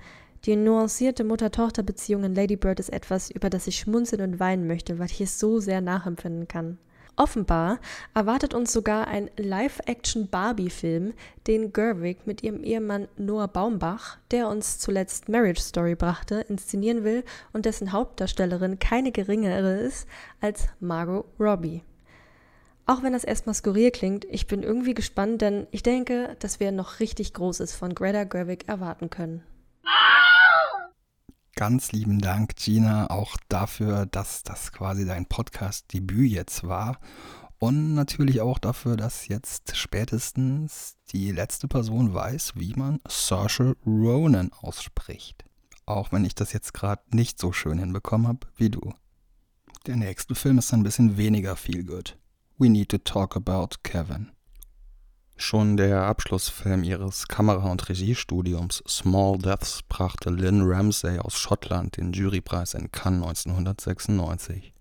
Die 0.47 0.57
nuancierte 0.57 1.23
Mutter-Tochter-Beziehung 1.23 2.25
in 2.25 2.35
Lady 2.35 2.57
Bird 2.57 2.81
ist 2.81 2.93
etwas, 2.93 3.31
über 3.31 3.51
das 3.51 3.69
ich 3.69 3.77
schmunzeln 3.79 4.23
und 4.23 4.41
weinen 4.41 4.67
möchte, 4.67 4.99
weil 4.99 5.07
ich 5.07 5.21
es 5.21 5.39
so 5.39 5.61
sehr 5.61 5.81
nachempfinden 5.81 6.49
kann. 6.49 6.79
Offenbar 7.17 7.79
erwartet 8.13 8.55
uns 8.55 8.73
sogar 8.73 9.07
ein 9.07 9.31
Live-Action-Barbie-Film, 9.37 11.15
den 11.47 11.73
Gerwig 11.73 12.27
mit 12.27 12.43
ihrem 12.43 12.65
Ehemann 12.65 13.07
Noah 13.17 13.47
Baumbach, 13.47 14.19
der 14.33 14.49
uns 14.49 14.79
zuletzt 14.81 15.29
Marriage 15.29 15.61
Story 15.61 15.95
brachte, 15.95 16.41
inszenieren 16.49 17.05
will 17.05 17.25
und 17.53 17.67
dessen 17.67 17.93
Hauptdarstellerin 17.93 18.81
keine 18.81 19.13
geringere 19.13 19.79
ist 19.79 20.09
als 20.41 20.67
Margot 20.81 21.27
Robbie. 21.39 21.83
Auch 22.87 23.03
wenn 23.03 23.13
das 23.13 23.25
erstmal 23.25 23.55
skurril 23.55 23.93
klingt, 23.93 24.25
ich 24.27 24.47
bin 24.47 24.63
irgendwie 24.63 24.95
gespannt, 24.95 25.41
denn 25.41 25.67
ich 25.71 25.83
denke, 25.83 26.37
dass 26.41 26.61
wir 26.61 26.73
noch 26.73 27.01
richtig 27.01 27.33
Großes 27.33 27.75
von 27.75 27.95
Greta 27.95 28.25
Gerwig 28.25 28.69
erwarten 28.69 29.09
können. 29.09 29.43
Ganz 31.57 31.93
lieben 31.93 32.19
Dank, 32.19 32.57
Gina, 32.57 33.11
auch 33.11 33.37
dafür, 33.49 34.07
dass 34.07 34.43
das 34.43 34.73
quasi 34.73 35.07
dein 35.07 35.27
Podcast-Debüt 35.27 36.33
jetzt 36.33 36.65
war. 36.65 36.99
Und 37.59 37.95
natürlich 37.95 38.41
auch 38.41 38.59
dafür, 38.59 38.97
dass 38.97 39.29
jetzt 39.29 39.77
spätestens 39.77 40.97
die 41.13 41.31
letzte 41.31 41.69
Person 41.69 42.13
weiß, 42.13 42.55
wie 42.57 42.75
man 42.75 42.99
Saoirse 43.09 43.77
Ronan 43.87 44.53
ausspricht. 44.53 45.45
Auch 45.87 46.11
wenn 46.11 46.25
ich 46.25 46.35
das 46.35 46.53
jetzt 46.53 46.75
gerade 46.75 47.03
nicht 47.13 47.39
so 47.39 47.53
schön 47.53 47.79
hinbekommen 47.79 48.27
habe 48.27 48.47
wie 48.57 48.71
du. 48.71 48.93
Der 49.87 49.95
nächste 49.95 50.35
Film 50.35 50.59
ist 50.59 50.75
ein 50.75 50.83
bisschen 50.83 51.17
weniger 51.17 51.55
viel 51.55 51.85
good. 51.85 52.19
We 52.59 52.69
need 52.69 52.89
to 52.89 52.99
talk 52.99 53.37
about 53.37 53.77
Kevin. 53.85 54.33
Schon 55.37 55.77
der 55.77 56.05
Abschlussfilm 56.05 56.85
ihres 56.85 57.27
Kamera- 57.27 57.71
und 57.71 57.89
Regiestudiums 57.89 58.85
Small 58.89 59.37
Deaths 59.39 59.81
brachte 59.89 60.31
Lynn 60.31 60.63
Ramsay 60.63 61.19
aus 61.19 61.35
Schottland 61.37 61.97
den 61.97 62.13
Jurypreis 62.13 62.75
in 62.75 62.93
Cannes 62.93 63.25
1996. 63.25 64.73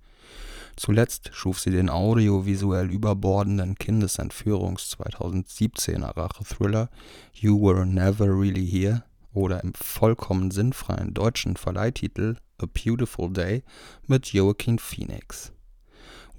Zuletzt 0.75 1.31
schuf 1.33 1.59
sie 1.59 1.71
den 1.71 1.89
audiovisuell 1.89 2.91
überbordenden 2.91 3.75
Kindesentführungs 3.75 4.95
2017er 4.97 6.15
Rache-Thriller 6.15 6.89
You 7.33 7.59
Were 7.61 7.85
Never 7.85 8.27
Really 8.27 8.65
Here 8.65 9.03
oder 9.33 9.63
im 9.63 9.73
vollkommen 9.73 10.51
sinnfreien 10.51 11.13
deutschen 11.13 11.57
Verleihtitel 11.57 12.37
A 12.59 12.65
Beautiful 12.67 13.33
Day 13.33 13.63
mit 14.07 14.27
Joaquin 14.27 14.77
Phoenix 14.77 15.51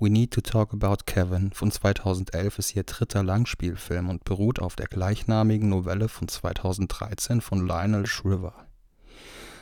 We 0.01 0.11
Need 0.11 0.33
to 0.33 0.41
Talk 0.41 0.73
About 0.73 1.05
Kevin 1.07 1.53
von 1.53 1.71
2011 1.71 2.59
ist 2.59 2.75
ihr 2.75 2.83
dritter 2.83 3.23
Langspielfilm 3.23 4.09
und 4.09 4.25
beruht 4.25 4.59
auf 4.59 4.75
der 4.75 4.89
gleichnamigen 4.89 5.69
Novelle 5.69 6.09
von 6.09 6.27
2013 6.27 7.41
von 7.41 7.65
Lionel 7.65 8.05
Shriver. 8.07 8.55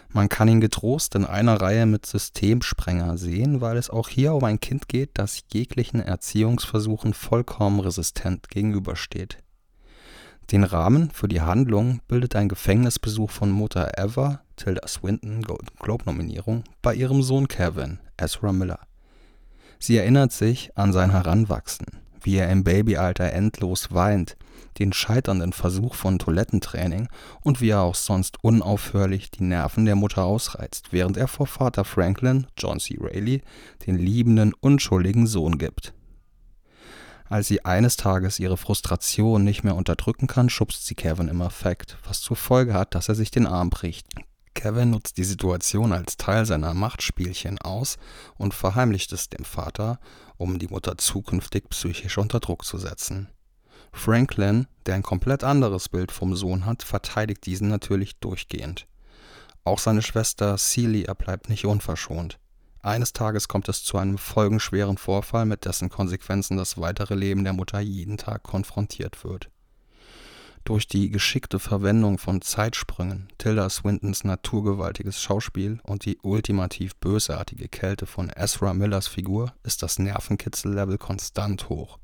Man 0.09 0.31
kann 0.31 0.49
ihn 0.49 0.63
getrost 0.63 1.15
in 1.17 1.27
einer 1.27 1.61
Reihe 1.61 1.85
mit 1.85 2.07
Systemsprenger 2.07 3.19
sehen, 3.19 3.61
weil 3.61 3.77
es 3.77 3.91
auch 3.91 4.09
hier 4.09 4.33
um 4.33 4.43
ein 4.45 4.59
Kind 4.59 4.89
geht, 4.89 5.11
das 5.15 5.43
jeglichen 5.53 6.01
Erziehungsversuchen 6.01 7.13
vollkommen 7.13 7.81
resistent 7.81 8.49
gegenübersteht. 8.49 9.37
Den 10.51 10.65
Rahmen 10.65 11.11
für 11.11 11.29
die 11.29 11.43
Handlung 11.43 12.01
bildet 12.09 12.37
ein 12.37 12.49
Gefängnisbesuch 12.49 13.31
von 13.31 13.51
Mutter 13.51 13.99
Eva, 13.99 14.41
Tilda 14.57 14.89
Swinton 14.89 15.43
Golden 15.43 15.77
Globe 15.79 16.05
Nominierung, 16.07 16.65
bei 16.81 16.95
ihrem 16.95 17.23
Sohn 17.23 17.49
Kevin, 17.49 18.01
Ezra 18.17 18.53
Miller. 18.53 18.81
Sie 19.83 19.97
erinnert 19.97 20.31
sich 20.31 20.71
an 20.77 20.93
sein 20.93 21.11
Heranwachsen, 21.11 21.87
wie 22.21 22.37
er 22.37 22.49
im 22.51 22.63
Babyalter 22.63 23.33
endlos 23.33 23.91
weint, 23.91 24.37
den 24.79 24.93
scheiternden 24.93 25.53
Versuch 25.53 25.97
von 25.97 26.21
Toilettentraining 26.21 27.09
und 27.41 27.61
wie 27.61 27.71
er 27.71 27.81
auch 27.81 27.97
sonst 27.97 28.45
unaufhörlich 28.45 29.33
die 29.33 29.43
Nerven 29.43 29.85
der 29.85 29.97
Mutter 29.97 30.23
ausreizt, 30.23 30.93
während 30.93 31.17
er 31.17 31.27
vor 31.27 31.49
Vater 31.49 31.85
Franklin, 31.85 32.47
John 32.57 32.79
C. 32.79 32.97
Reilly, 33.01 33.43
den 33.85 33.99
liebenden, 33.99 34.55
unschuldigen 34.55 35.27
Sohn 35.27 35.59
gibt. 35.59 35.93
Als 37.29 37.49
sie 37.49 37.65
eines 37.65 37.97
Tages 37.97 38.39
ihre 38.39 38.59
Frustration 38.59 39.43
nicht 39.43 39.65
mehr 39.65 39.75
unterdrücken 39.75 40.29
kann, 40.29 40.49
schubst 40.49 40.87
sie 40.87 40.95
Kevin 40.95 41.27
im 41.27 41.43
Affekt, 41.43 41.99
was 42.07 42.21
zur 42.21 42.37
Folge 42.37 42.73
hat, 42.73 42.95
dass 42.95 43.09
er 43.09 43.17
sich 43.17 43.33
den 43.33 43.49
Arm 43.49 43.71
bricht. 43.71 44.07
Kevin 44.55 44.91
nutzt 44.91 45.17
die 45.17 45.25
Situation 45.25 45.93
als 45.93 46.17
Teil 46.17 46.47
seiner 46.47 46.75
Machtspielchen 46.75 47.59
aus 47.59 47.97
und 48.37 48.55
verheimlicht 48.55 49.13
es 49.13 49.29
dem 49.29 49.45
Vater, 49.45 49.99
um 50.37 50.59
die 50.59 50.69
Mutter 50.69 50.99
zukünftig 50.99 51.69
psychisch 51.71 52.19
unter 52.19 52.41
Druck 52.41 52.65
zu 52.65 52.79
setzen. 52.79 53.29
Franklin, 53.93 54.67
der 54.87 54.95
ein 54.95 55.03
komplett 55.03 55.45
anderes 55.45 55.89
Bild 55.89 56.13
vom 56.13 56.35
Sohn 56.35 56.67
hat, 56.67 56.83
verteidigt 56.83 57.45
diesen 57.47 57.69
natürlich 57.69 58.17
durchgehend. 58.17 58.87
Auch 59.65 59.79
seine 59.79 60.03
Schwester 60.03 60.57
Celia 60.59 61.15
bleibt 61.15 61.49
nicht 61.49 61.67
unverschont. 61.67 62.39
Eines 62.81 63.13
Tages 63.13 63.47
kommt 63.47 63.69
es 63.69 63.85
zu 63.85 63.97
einem 63.97 64.19
folgenschweren 64.19 64.99
Vorfall, 64.99 65.47
mit 65.47 65.67
dessen 65.67 65.89
Konsequenzen 65.89 66.57
das 66.57 66.79
weitere 66.79 67.15
Leben 67.15 67.45
der 67.45 67.53
Mutter 67.53 67.79
jeden 67.79 68.17
Tag 68.17 68.43
konfrontiert 68.43 69.23
wird. 69.23 69.51
Durch 70.65 70.87
die 70.87 71.11
geschickte 71.11 71.59
Verwendung 71.59 72.19
von 72.19 72.41
Zeitsprüngen, 72.41 73.29
Tilda 73.37 73.69
Swintons 73.69 74.23
naturgewaltiges 74.23 75.21
Schauspiel 75.21 75.81
und 75.83 76.05
die 76.05 76.19
ultimativ 76.23 76.95
bösartige 76.97 77.69
Kälte 77.69 78.07
von 78.07 78.31
Ezra 78.31 78.73
Millers 78.73 79.09
Figur 79.09 79.55
ist 79.65 79.83
das 79.83 79.99
Nervenkitzellevel 79.99 80.99
konstant 80.99 81.69
hoch. 81.69 81.99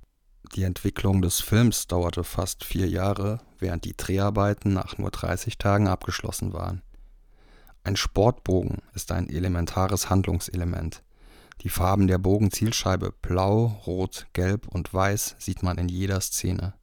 Die 0.57 0.65
Entwicklung 0.65 1.23
des 1.23 1.41
Films 1.41 1.87
dauerte 1.87 2.25
fast 2.25 2.65
vier 2.65 2.89
Jahre, 2.89 3.41
während 3.61 3.85
die 3.85 3.97
Dreharbeiten 3.97 4.73
nach 4.73 4.99
nur 4.99 5.13
30 5.13 5.59
Tagen 5.59 5.87
abgeschlossen 5.87 6.53
waren. 6.53 6.83
Ein 7.85 7.95
Sportbogen 7.95 8.79
ist 8.93 9.13
ein 9.13 9.29
elementares 9.29 10.11
Handlungselement. 10.11 11.05
Die 11.63 11.69
Farben 11.69 12.09
der 12.09 12.19
Bogenzielscheibe 12.19 13.13
Blau, 13.23 13.81
Rot, 13.87 14.27
Gelb 14.33 14.67
und 14.69 14.93
Weiß 14.93 15.37
sieht 15.39 15.63
man 15.63 15.79
in 15.79 15.89
jeder 15.89 16.21
Szene. 16.21 16.75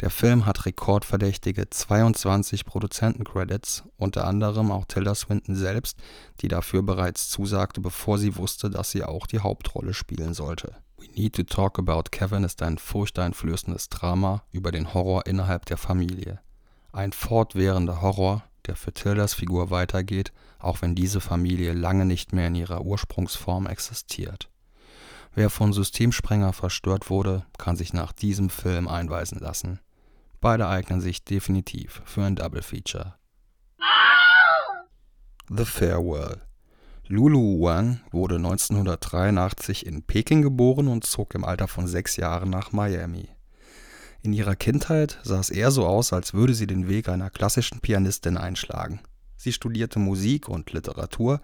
Der 0.00 0.10
Film 0.10 0.46
hat 0.46 0.66
rekordverdächtige 0.66 1.70
22 1.70 2.64
Produzentencredits, 2.64 3.84
unter 3.96 4.26
anderem 4.26 4.70
auch 4.70 4.84
Tilda 4.84 5.14
Swinton 5.14 5.54
selbst, 5.54 5.98
die 6.40 6.48
dafür 6.48 6.82
bereits 6.82 7.28
zusagte, 7.28 7.80
bevor 7.80 8.18
sie 8.18 8.36
wusste, 8.36 8.70
dass 8.70 8.90
sie 8.90 9.04
auch 9.04 9.26
die 9.26 9.40
Hauptrolle 9.40 9.94
spielen 9.94 10.34
sollte. 10.34 10.76
We 10.96 11.06
Need 11.14 11.34
to 11.36 11.42
Talk 11.42 11.78
About 11.78 12.04
Kevin 12.10 12.44
ist 12.44 12.62
ein 12.62 12.78
furchteinflößendes 12.78 13.88
Drama 13.88 14.42
über 14.52 14.72
den 14.72 14.94
Horror 14.94 15.26
innerhalb 15.26 15.66
der 15.66 15.76
Familie. 15.76 16.40
Ein 16.92 17.12
fortwährender 17.12 18.00
Horror, 18.00 18.44
der 18.66 18.76
für 18.76 18.92
Tildas 18.92 19.34
Figur 19.34 19.70
weitergeht, 19.70 20.32
auch 20.58 20.80
wenn 20.80 20.94
diese 20.94 21.20
Familie 21.20 21.72
lange 21.72 22.06
nicht 22.06 22.32
mehr 22.32 22.46
in 22.46 22.54
ihrer 22.54 22.82
Ursprungsform 22.82 23.66
existiert. 23.66 24.48
Wer 25.36 25.50
von 25.50 25.72
Systemsprenger 25.72 26.52
verstört 26.52 27.10
wurde, 27.10 27.44
kann 27.58 27.74
sich 27.74 27.92
nach 27.92 28.12
diesem 28.12 28.50
Film 28.50 28.86
einweisen 28.86 29.40
lassen. 29.40 29.80
Beide 30.40 30.68
eignen 30.68 31.00
sich 31.00 31.24
definitiv 31.24 32.02
für 32.04 32.22
ein 32.22 32.36
Double 32.36 32.62
Feature. 32.62 33.14
The 35.48 35.64
Farewell. 35.64 36.40
Lulu 37.06 37.60
Wang 37.62 38.00
wurde 38.12 38.36
1983 38.36 39.84
in 39.84 40.02
Peking 40.04 40.42
geboren 40.42 40.86
und 40.86 41.04
zog 41.04 41.34
im 41.34 41.44
Alter 41.44 41.66
von 41.66 41.88
sechs 41.88 42.16
Jahren 42.16 42.48
nach 42.48 42.72
Miami. 42.72 43.28
In 44.22 44.32
ihrer 44.32 44.56
Kindheit 44.56 45.18
sah 45.22 45.40
es 45.40 45.50
eher 45.50 45.70
so 45.70 45.84
aus, 45.84 46.12
als 46.12 46.32
würde 46.32 46.54
sie 46.54 46.66
den 46.66 46.88
Weg 46.88 47.08
einer 47.08 47.28
klassischen 47.28 47.80
Pianistin 47.80 48.38
einschlagen. 48.38 49.00
Sie 49.36 49.52
studierte 49.52 49.98
Musik 49.98 50.48
und 50.48 50.72
Literatur, 50.72 51.42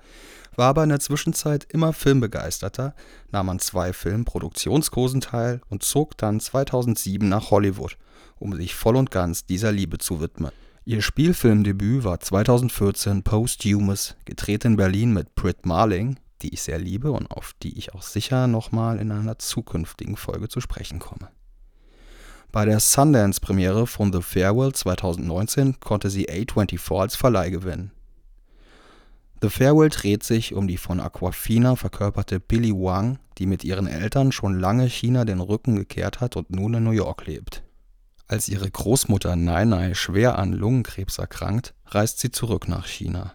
war 0.60 0.68
aber 0.68 0.82
in 0.82 0.90
der 0.90 1.00
Zwischenzeit 1.00 1.66
immer 1.70 1.94
filmbegeisterter, 1.94 2.94
nahm 3.32 3.48
an 3.48 3.60
zwei 3.60 3.94
Filmproduktionskursen 3.94 5.22
teil 5.22 5.62
und 5.70 5.82
zog 5.82 6.18
dann 6.18 6.38
2007 6.38 7.26
nach 7.26 7.50
Hollywood, 7.50 7.96
um 8.38 8.54
sich 8.54 8.74
voll 8.74 8.96
und 8.96 9.10
ganz 9.10 9.46
dieser 9.46 9.72
Liebe 9.72 9.96
zu 9.96 10.20
widmen. 10.20 10.50
Ihr 10.84 11.00
Spielfilmdebüt 11.00 12.04
war 12.04 12.20
2014 12.20 13.22
Posthumous, 13.22 14.16
gedreht 14.26 14.66
in 14.66 14.76
Berlin 14.76 15.14
mit 15.14 15.34
Britt 15.34 15.64
Marling, 15.64 16.18
die 16.42 16.52
ich 16.52 16.60
sehr 16.60 16.78
liebe 16.78 17.10
und 17.10 17.30
auf 17.30 17.54
die 17.62 17.78
ich 17.78 17.94
auch 17.94 18.02
sicher 18.02 18.46
nochmal 18.46 18.98
in 18.98 19.12
einer 19.12 19.38
zukünftigen 19.38 20.18
Folge 20.18 20.48
zu 20.48 20.60
sprechen 20.60 20.98
komme. 20.98 21.30
Bei 22.52 22.66
der 22.66 22.80
Sundance-Premiere 22.80 23.86
von 23.86 24.12
The 24.12 24.20
Farewell 24.20 24.74
2019 24.74 25.80
konnte 25.80 26.10
sie 26.10 26.28
A24 26.28 27.00
als 27.00 27.16
Verleih 27.16 27.48
gewinnen. 27.48 27.92
The 29.42 29.48
Farewell 29.48 29.88
dreht 29.88 30.22
sich 30.22 30.52
um 30.52 30.68
die 30.68 30.76
von 30.76 31.00
Aquafina 31.00 31.74
verkörperte 31.74 32.40
Billy 32.40 32.72
Wang, 32.72 33.18
die 33.38 33.46
mit 33.46 33.64
ihren 33.64 33.86
Eltern 33.86 34.32
schon 34.32 34.60
lange 34.60 34.86
China 34.86 35.24
den 35.24 35.40
Rücken 35.40 35.76
gekehrt 35.76 36.20
hat 36.20 36.36
und 36.36 36.50
nun 36.50 36.74
in 36.74 36.84
New 36.84 36.90
York 36.90 37.26
lebt. 37.26 37.62
Als 38.28 38.48
ihre 38.48 38.70
Großmutter 38.70 39.36
Nainai 39.36 39.94
schwer 39.94 40.38
an 40.38 40.52
Lungenkrebs 40.52 41.18
erkrankt, 41.18 41.74
reist 41.86 42.18
sie 42.18 42.30
zurück 42.30 42.68
nach 42.68 42.86
China. 42.86 43.32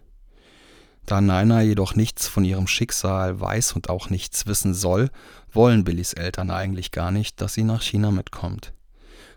Da 1.07 1.21
Nainai 1.21 1.63
jedoch 1.65 1.95
nichts 1.95 2.27
von 2.27 2.45
ihrem 2.45 2.67
Schicksal 2.67 3.39
weiß 3.39 3.73
und 3.73 3.89
auch 3.89 4.09
nichts 4.09 4.45
wissen 4.47 4.73
soll, 4.73 5.09
wollen 5.51 5.83
Billys 5.83 6.13
Eltern 6.13 6.51
eigentlich 6.51 6.91
gar 6.91 7.11
nicht, 7.11 7.41
dass 7.41 7.53
sie 7.53 7.63
nach 7.63 7.81
China 7.81 8.11
mitkommt. 8.11 8.73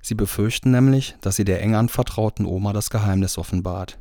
Sie 0.02 0.14
befürchten 0.14 0.70
nämlich, 0.70 1.16
dass 1.22 1.36
sie 1.36 1.44
der 1.44 1.62
eng 1.62 1.74
anvertrauten 1.74 2.46
Oma 2.46 2.72
das 2.72 2.90
Geheimnis 2.90 3.36
offenbart. 3.38 3.98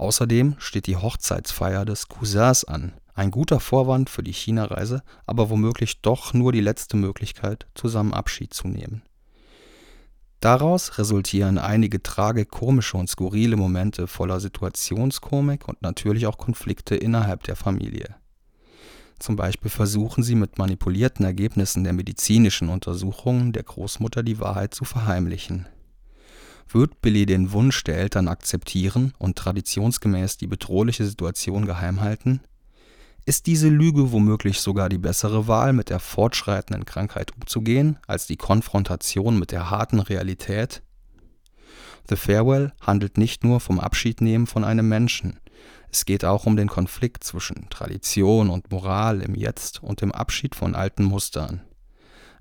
Außerdem 0.00 0.54
steht 0.56 0.86
die 0.86 0.96
Hochzeitsfeier 0.96 1.84
des 1.84 2.08
Cousins 2.08 2.64
an, 2.64 2.94
ein 3.14 3.30
guter 3.30 3.60
Vorwand 3.60 4.08
für 4.08 4.22
die 4.22 4.32
China-Reise, 4.32 5.02
aber 5.26 5.50
womöglich 5.50 6.00
doch 6.00 6.32
nur 6.32 6.52
die 6.52 6.62
letzte 6.62 6.96
Möglichkeit, 6.96 7.66
zusammen 7.74 8.14
Abschied 8.14 8.54
zu 8.54 8.66
nehmen. 8.66 9.02
Daraus 10.40 10.96
resultieren 10.96 11.58
einige 11.58 12.02
tragikomische 12.02 12.96
und 12.96 13.10
skurrile 13.10 13.56
Momente 13.56 14.06
voller 14.06 14.40
Situationskomik 14.40 15.68
und 15.68 15.82
natürlich 15.82 16.26
auch 16.26 16.38
Konflikte 16.38 16.96
innerhalb 16.96 17.42
der 17.42 17.56
Familie. 17.56 18.14
Zum 19.18 19.36
Beispiel 19.36 19.70
versuchen 19.70 20.24
sie 20.24 20.34
mit 20.34 20.56
manipulierten 20.56 21.26
Ergebnissen 21.26 21.84
der 21.84 21.92
medizinischen 21.92 22.70
Untersuchungen 22.70 23.52
der 23.52 23.64
Großmutter 23.64 24.22
die 24.22 24.40
Wahrheit 24.40 24.72
zu 24.72 24.86
verheimlichen. 24.86 25.66
Wird 26.72 27.02
Billy 27.02 27.26
den 27.26 27.52
Wunsch 27.52 27.82
der 27.84 27.98
Eltern 27.98 28.28
akzeptieren 28.28 29.12
und 29.18 29.36
traditionsgemäß 29.36 30.36
die 30.36 30.46
bedrohliche 30.46 31.04
Situation 31.04 31.66
geheim 31.66 32.00
halten? 32.00 32.40
Ist 33.26 33.46
diese 33.46 33.68
Lüge 33.68 34.12
womöglich 34.12 34.60
sogar 34.60 34.88
die 34.88 34.98
bessere 34.98 35.46
Wahl, 35.46 35.72
mit 35.72 35.90
der 35.90 36.00
fortschreitenden 36.00 36.84
Krankheit 36.84 37.32
umzugehen, 37.34 37.98
als 38.06 38.26
die 38.26 38.36
Konfrontation 38.36 39.38
mit 39.38 39.52
der 39.52 39.70
harten 39.70 40.00
Realität? 40.00 40.82
The 42.08 42.16
Farewell 42.16 42.72
handelt 42.80 43.18
nicht 43.18 43.44
nur 43.44 43.60
vom 43.60 43.78
Abschiednehmen 43.78 44.46
von 44.46 44.64
einem 44.64 44.88
Menschen, 44.88 45.38
es 45.92 46.04
geht 46.04 46.24
auch 46.24 46.46
um 46.46 46.56
den 46.56 46.68
Konflikt 46.68 47.24
zwischen 47.24 47.68
Tradition 47.68 48.48
und 48.48 48.70
Moral 48.70 49.22
im 49.22 49.34
Jetzt 49.34 49.82
und 49.82 50.00
dem 50.00 50.12
Abschied 50.12 50.54
von 50.54 50.74
alten 50.74 51.04
Mustern. 51.04 51.62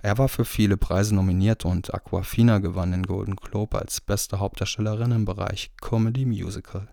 Er 0.02 0.18
war 0.18 0.30
für 0.30 0.46
viele 0.46 0.78
Preise 0.78 1.14
nominiert 1.14 1.66
und 1.66 1.94
Aquafina 1.94 2.60
gewann 2.60 2.92
den 2.92 3.04
Golden 3.04 3.36
Globe 3.36 3.80
als 3.80 4.00
beste 4.00 4.40
Hauptdarstellerin 4.40 5.12
im 5.12 5.26
Bereich 5.26 5.72
Comedy 5.82 6.26
Musical. 6.26 6.88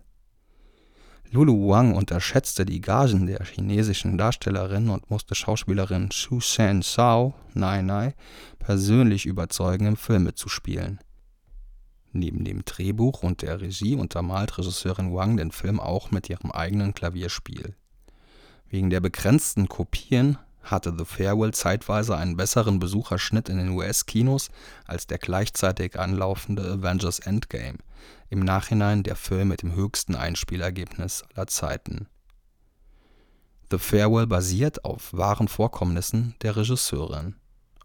Lulu 1.31 1.69
Wang 1.69 1.95
unterschätzte 1.95 2.65
die 2.65 2.79
Gagen 2.81 3.27
der 3.27 3.43
chinesischen 3.43 4.17
Darstellerin 4.17 4.89
und 4.89 5.09
musste 5.09 5.35
Schauspielerin 5.35 6.09
Xu 6.09 6.39
Shen 6.39 6.83
Shao, 6.83 7.33
Nai 7.53 7.81
Nai, 7.81 8.13
persönlich 8.59 9.25
überzeugen, 9.25 9.87
im 9.87 9.97
Film 9.97 10.23
mitzuspielen. 10.23 10.99
Neben 12.13 12.45
dem 12.45 12.63
Drehbuch 12.63 13.23
und 13.23 13.41
der 13.41 13.59
Regie 13.61 13.95
untermalt 13.95 14.57
Regisseurin 14.57 15.13
Wang 15.13 15.37
den 15.37 15.51
Film 15.51 15.79
auch 15.79 16.11
mit 16.11 16.29
ihrem 16.29 16.51
eigenen 16.51 16.93
Klavierspiel. 16.93 17.75
Wegen 18.69 18.89
der 18.89 19.01
begrenzten 19.01 19.67
Kopien 19.67 20.37
hatte 20.71 20.93
The 20.97 21.05
Farewell 21.05 21.53
zeitweise 21.53 22.15
einen 22.15 22.37
besseren 22.37 22.79
Besucherschnitt 22.79 23.49
in 23.49 23.57
den 23.57 23.69
US-Kinos 23.69 24.49
als 24.85 25.07
der 25.07 25.17
gleichzeitig 25.17 25.99
anlaufende 25.99 26.63
Avengers 26.63 27.19
Endgame, 27.19 27.77
im 28.29 28.39
Nachhinein 28.39 29.03
der 29.03 29.15
Film 29.15 29.49
mit 29.49 29.61
dem 29.61 29.73
höchsten 29.73 30.15
Einspielergebnis 30.15 31.23
aller 31.33 31.47
Zeiten. 31.47 32.07
The 33.69 33.77
Farewell 33.77 34.27
basiert 34.27 34.85
auf 34.85 35.13
wahren 35.13 35.47
Vorkommnissen 35.47 36.35
der 36.41 36.55
Regisseurin. 36.55 37.35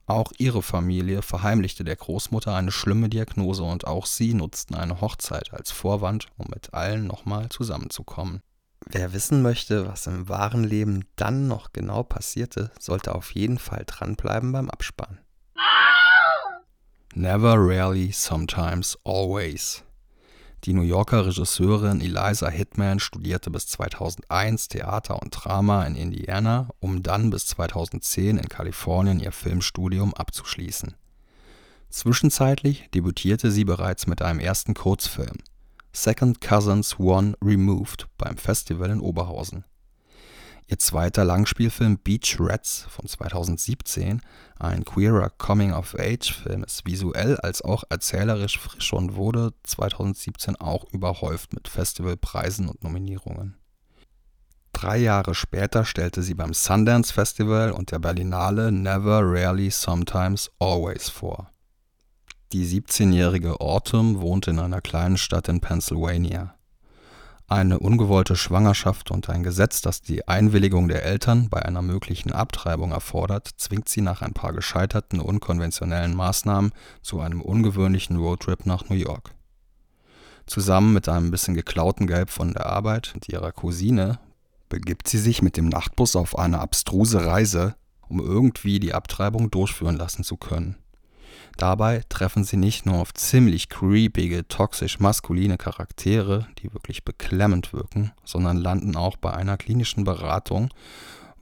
Auch 0.06 0.32
ihre 0.38 0.62
Familie 0.62 1.22
verheimlichte 1.22 1.84
der 1.84 1.96
Großmutter 1.96 2.54
eine 2.54 2.70
schlimme 2.70 3.08
Diagnose 3.08 3.62
und 3.62 3.86
auch 3.86 4.06
sie 4.06 4.34
nutzten 4.34 4.74
eine 4.74 5.00
Hochzeit 5.00 5.52
als 5.52 5.70
Vorwand, 5.70 6.26
um 6.36 6.46
mit 6.50 6.74
allen 6.74 7.06
nochmal 7.06 7.48
zusammenzukommen. 7.48 8.42
Wer 8.86 9.12
wissen 9.12 9.42
möchte, 9.42 9.86
was 9.86 10.06
im 10.06 10.28
wahren 10.28 10.64
Leben 10.64 11.04
dann 11.16 11.48
noch 11.48 11.72
genau 11.72 12.02
passierte, 12.02 12.70
sollte 12.78 13.14
auf 13.14 13.32
jeden 13.32 13.58
Fall 13.58 13.84
dranbleiben 13.86 14.52
beim 14.52 14.68
Abspann. 14.68 15.18
Never, 17.14 17.54
rarely, 17.56 18.10
sometimes, 18.12 18.98
always. 19.04 19.84
Die 20.64 20.72
New 20.72 20.82
Yorker 20.82 21.26
Regisseurin 21.26 22.00
Eliza 22.00 22.48
Hitman 22.48 23.00
studierte 23.00 23.50
bis 23.50 23.66
2001 23.66 24.68
Theater 24.68 25.20
und 25.20 25.30
Drama 25.30 25.84
in 25.84 25.96
Indiana, 25.96 26.68
um 26.78 27.02
dann 27.02 27.30
bis 27.30 27.46
2010 27.46 28.38
in 28.38 28.48
Kalifornien 28.48 29.20
ihr 29.20 29.32
Filmstudium 29.32 30.14
abzuschließen. 30.14 30.94
Zwischenzeitlich 31.90 32.88
debütierte 32.94 33.50
sie 33.50 33.64
bereits 33.64 34.06
mit 34.06 34.22
einem 34.22 34.38
ersten 34.38 34.72
Kurzfilm 34.72 35.36
Second 35.94 36.40
Cousins 36.40 36.98
One 36.98 37.34
Removed 37.44 38.08
beim 38.16 38.38
Festival 38.38 38.90
in 38.90 39.00
Oberhausen. 39.00 39.64
Ihr 40.66 40.78
zweiter 40.78 41.22
Langspielfilm 41.22 41.98
Beach 41.98 42.38
Rats 42.40 42.86
von 42.88 43.06
2017, 43.06 44.22
ein 44.58 44.86
queerer 44.86 45.28
Coming-of-Age-Film, 45.28 46.64
ist 46.64 46.86
visuell 46.86 47.36
als 47.36 47.60
auch 47.60 47.84
erzählerisch 47.90 48.58
frisch 48.58 48.94
und 48.94 49.16
wurde 49.16 49.52
2017 49.64 50.56
auch 50.56 50.90
überhäuft 50.92 51.52
mit 51.52 51.68
Festivalpreisen 51.68 52.70
und 52.70 52.82
Nominierungen. 52.82 53.58
Drei 54.72 54.96
Jahre 54.96 55.34
später 55.34 55.84
stellte 55.84 56.22
sie 56.22 56.34
beim 56.34 56.54
Sundance 56.54 57.12
Festival 57.12 57.70
und 57.70 57.90
der 57.90 57.98
Berlinale 57.98 58.72
Never, 58.72 59.20
Rarely, 59.22 59.70
Sometimes, 59.70 60.50
Always 60.58 61.10
vor 61.10 61.51
die 62.52 62.66
17-jährige 62.66 63.60
Autumn 63.60 64.20
wohnt 64.20 64.46
in 64.46 64.58
einer 64.58 64.82
kleinen 64.82 65.16
Stadt 65.16 65.48
in 65.48 65.60
Pennsylvania. 65.60 66.54
Eine 67.48 67.78
ungewollte 67.78 68.36
Schwangerschaft 68.36 69.10
und 69.10 69.30
ein 69.30 69.42
Gesetz, 69.42 69.80
das 69.80 70.02
die 70.02 70.28
Einwilligung 70.28 70.88
der 70.88 71.02
Eltern 71.02 71.48
bei 71.48 71.62
einer 71.64 71.80
möglichen 71.80 72.30
Abtreibung 72.30 72.92
erfordert, 72.92 73.48
zwingt 73.56 73.88
sie 73.88 74.02
nach 74.02 74.20
ein 74.20 74.34
paar 74.34 74.52
gescheiterten 74.52 75.20
unkonventionellen 75.20 76.14
Maßnahmen 76.14 76.72
zu 77.00 77.20
einem 77.20 77.40
ungewöhnlichen 77.40 78.16
Roadtrip 78.16 78.66
nach 78.66 78.88
New 78.88 78.96
York. 78.96 79.34
Zusammen 80.46 80.92
mit 80.92 81.08
einem 81.08 81.30
bisschen 81.30 81.54
geklauten 81.54 82.06
Geld 82.06 82.30
von 82.30 82.52
der 82.52 82.66
Arbeit 82.66 83.12
und 83.14 83.28
ihrer 83.28 83.52
Cousine 83.52 84.18
begibt 84.68 85.08
sie 85.08 85.18
sich 85.18 85.40
mit 85.40 85.56
dem 85.56 85.68
Nachtbus 85.68 86.16
auf 86.16 86.38
eine 86.38 86.58
abstruse 86.58 87.24
Reise, 87.24 87.76
um 88.08 88.20
irgendwie 88.20 88.78
die 88.78 88.92
Abtreibung 88.92 89.50
durchführen 89.50 89.96
lassen 89.96 90.24
zu 90.24 90.36
können. 90.36 90.81
Dabei 91.56 92.02
treffen 92.08 92.44
sie 92.44 92.56
nicht 92.56 92.86
nur 92.86 92.96
auf 92.96 93.14
ziemlich 93.14 93.68
creepige, 93.68 94.46
toxisch 94.48 95.00
maskuline 95.00 95.58
Charaktere, 95.58 96.46
die 96.58 96.72
wirklich 96.72 97.04
beklemmend 97.04 97.72
wirken, 97.72 98.12
sondern 98.24 98.56
landen 98.56 98.96
auch 98.96 99.16
bei 99.16 99.32
einer 99.32 99.56
klinischen 99.56 100.04
Beratung, 100.04 100.70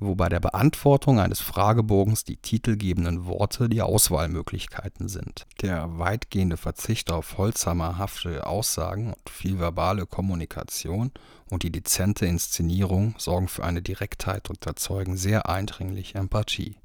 wo 0.01 0.15
bei 0.15 0.29
der 0.29 0.41
Beantwortung 0.41 1.21
eines 1.21 1.41
Fragebogens 1.41 2.25
die 2.25 2.39
titelgebenden 2.39 3.27
Worte 3.27 3.69
die 3.69 3.83
Auswahlmöglichkeiten 3.83 5.09
sind. 5.09 5.47
Der 5.61 5.99
weitgehende 5.99 6.57
Verzicht 6.57 7.13
auf 7.13 7.37
holzhammerhafte 7.37 8.47
Aussagen 8.47 9.09
und 9.09 9.31
viel 9.31 9.59
verbale 9.59 10.07
Kommunikation 10.07 11.13
und 11.51 11.63
die 11.63 11.73
dezente 11.73 12.27
Inszenierung 12.27 13.15
sorgen 13.19 13.49
für 13.49 13.65
eine 13.65 13.83
Direktheit 13.83 14.49
und 14.49 14.67
erzeugen 14.67 15.17
sehr 15.17 15.49
eindringlich 15.49 16.15
Empathie. 16.15 16.77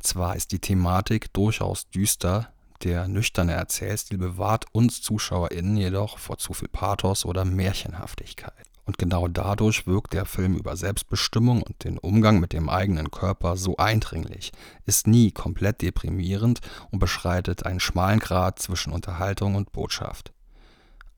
Zwar 0.00 0.36
ist 0.36 0.52
die 0.52 0.58
Thematik 0.58 1.32
durchaus 1.32 1.88
düster, 1.90 2.48
der 2.82 3.08
nüchterne 3.08 3.52
Erzählstil 3.52 4.16
bewahrt 4.16 4.64
uns 4.72 5.02
ZuschauerInnen 5.02 5.76
jedoch 5.76 6.18
vor 6.18 6.38
zu 6.38 6.54
viel 6.54 6.68
Pathos 6.68 7.26
oder 7.26 7.44
Märchenhaftigkeit. 7.44 8.54
Und 8.86 8.96
genau 8.96 9.28
dadurch 9.28 9.86
wirkt 9.86 10.14
der 10.14 10.24
Film 10.24 10.56
über 10.56 10.76
Selbstbestimmung 10.76 11.62
und 11.62 11.84
den 11.84 11.98
Umgang 11.98 12.40
mit 12.40 12.52
dem 12.54 12.68
eigenen 12.68 13.10
Körper 13.10 13.56
so 13.56 13.76
eindringlich, 13.76 14.50
ist 14.86 15.06
nie 15.06 15.30
komplett 15.30 15.82
deprimierend 15.82 16.60
und 16.90 16.98
beschreitet 16.98 17.66
einen 17.66 17.78
schmalen 17.78 18.18
Grat 18.18 18.58
zwischen 18.58 18.92
Unterhaltung 18.92 19.54
und 19.54 19.70
Botschaft. 19.70 20.32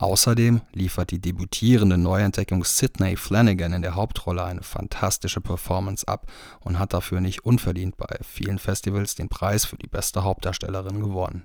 Außerdem 0.03 0.63
liefert 0.73 1.13
die 1.13 1.21
debütierende 1.21 1.97
Neuentdeckung 1.97 2.65
Sidney 2.65 3.17
Flanagan 3.17 3.73
in 3.73 3.83
der 3.83 3.95
Hauptrolle 3.95 4.43
eine 4.43 4.65
fantastische 4.65 5.41
Performance 5.41 6.09
ab 6.09 6.27
und 6.59 6.81
hat 6.81 6.93
dafür 6.93 7.21
nicht 7.21 7.45
unverdient 7.45 7.97
bei 7.97 8.19
vielen 8.21 8.59
Festivals 8.59 9.15
den 9.15 9.29
Preis 9.29 9.65
für 9.65 9.77
die 9.77 9.87
beste 9.87 10.25
Hauptdarstellerin 10.25 10.99
gewonnen. 10.99 11.45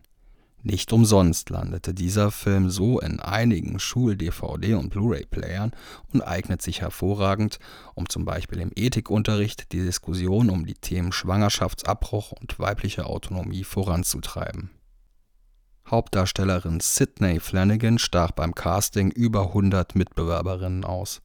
Nicht 0.64 0.92
umsonst 0.92 1.52
landete 1.52 1.94
dieser 1.94 2.32
Film 2.32 2.72
so 2.72 3.00
in 3.00 3.20
einigen 3.20 3.78
Schul-DVD- 3.80 4.74
und 4.74 4.90
Blu-ray-Playern 4.90 5.74
und 6.12 6.24
eignet 6.24 6.64
sich 6.64 6.82
hervorragend, 6.82 7.60
um 7.94 8.10
zum 8.10 8.26
Beispiel 8.26 8.60
im 8.60 8.72
Ethikunterricht 8.76 9.72
die 9.72 9.84
Diskussion 9.84 10.50
um 10.50 10.66
die 10.66 10.74
Themen 10.74 11.12
Schwangerschaftsabbruch 11.12 12.32
und 12.32 12.58
weibliche 12.58 13.06
Autonomie 13.06 13.64
voranzutreiben 13.64 14.72
Hauptdarstellerin 15.90 16.82
Sidney 16.82 17.40
Flanagan 17.40 17.98
stach 17.98 18.32
beim 18.32 18.54
Casting 18.54 19.10
über 19.10 19.48
100 19.48 19.96
Mitbewerberinnen 19.96 20.84
aus. 20.84 21.22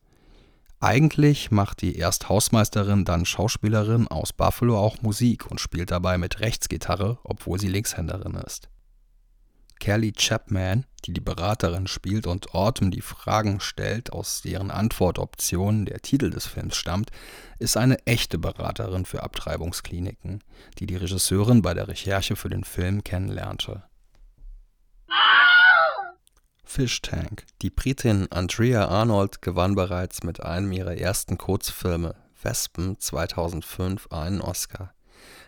Eigentlich 0.78 1.50
macht 1.50 1.82
die 1.82 1.96
erst 1.96 2.28
Hausmeisterin, 2.28 3.04
dann 3.04 3.24
Schauspielerin 3.24 4.08
aus 4.08 4.32
Buffalo 4.32 4.78
auch 4.78 5.02
Musik 5.02 5.50
und 5.50 5.60
spielt 5.60 5.90
dabei 5.90 6.18
mit 6.18 6.40
Rechtsgitarre, 6.40 7.18
obwohl 7.24 7.58
sie 7.58 7.68
Linkshänderin 7.68 8.34
ist. 8.34 8.68
Kelly 9.80 10.12
Chapman, 10.12 10.84
die 11.04 11.12
die 11.12 11.20
Beraterin 11.20 11.88
spielt 11.88 12.28
und 12.28 12.54
Autumn 12.54 12.92
die 12.92 13.00
Fragen 13.00 13.58
stellt, 13.58 14.12
aus 14.12 14.42
deren 14.42 14.70
Antwortoptionen 14.70 15.86
der 15.86 16.02
Titel 16.02 16.30
des 16.30 16.46
Films 16.46 16.76
stammt, 16.76 17.10
ist 17.58 17.76
eine 17.76 17.98
echte 18.06 18.38
Beraterin 18.38 19.06
für 19.06 19.24
Abtreibungskliniken, 19.24 20.42
die 20.78 20.86
die 20.86 20.96
Regisseurin 20.96 21.62
bei 21.62 21.74
der 21.74 21.88
Recherche 21.88 22.36
für 22.36 22.48
den 22.48 22.62
Film 22.62 23.02
kennenlernte 23.02 23.82
Fish 26.64 27.02
Tank. 27.02 27.44
Die 27.60 27.68
Britin 27.68 28.28
Andrea 28.30 28.88
Arnold 28.88 29.42
gewann 29.42 29.74
bereits 29.74 30.22
mit 30.22 30.42
einem 30.42 30.72
ihrer 30.72 30.96
ersten 30.96 31.36
Kurzfilme, 31.36 32.14
Wespen 32.42 32.98
2005, 32.98 34.08
einen 34.10 34.40
Oscar. 34.40 34.94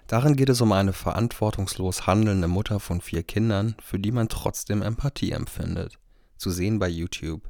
Darin 0.07 0.37
geht 0.37 0.50
es 0.50 0.61
um 0.61 0.72
eine 0.72 0.92
verantwortungslos 0.92 2.07
handelnde 2.07 2.46
Mutter 2.46 2.79
von 2.79 3.00
vier 3.00 3.22
Kindern, 3.22 3.74
für 3.83 3.98
die 3.98 4.12
man 4.12 4.29
trotzdem 4.29 4.83
Empathie 4.83 5.33
empfindet. 5.33 5.98
Zu 6.37 6.50
sehen 6.50 6.79
bei 6.79 6.88
YouTube 6.88 7.48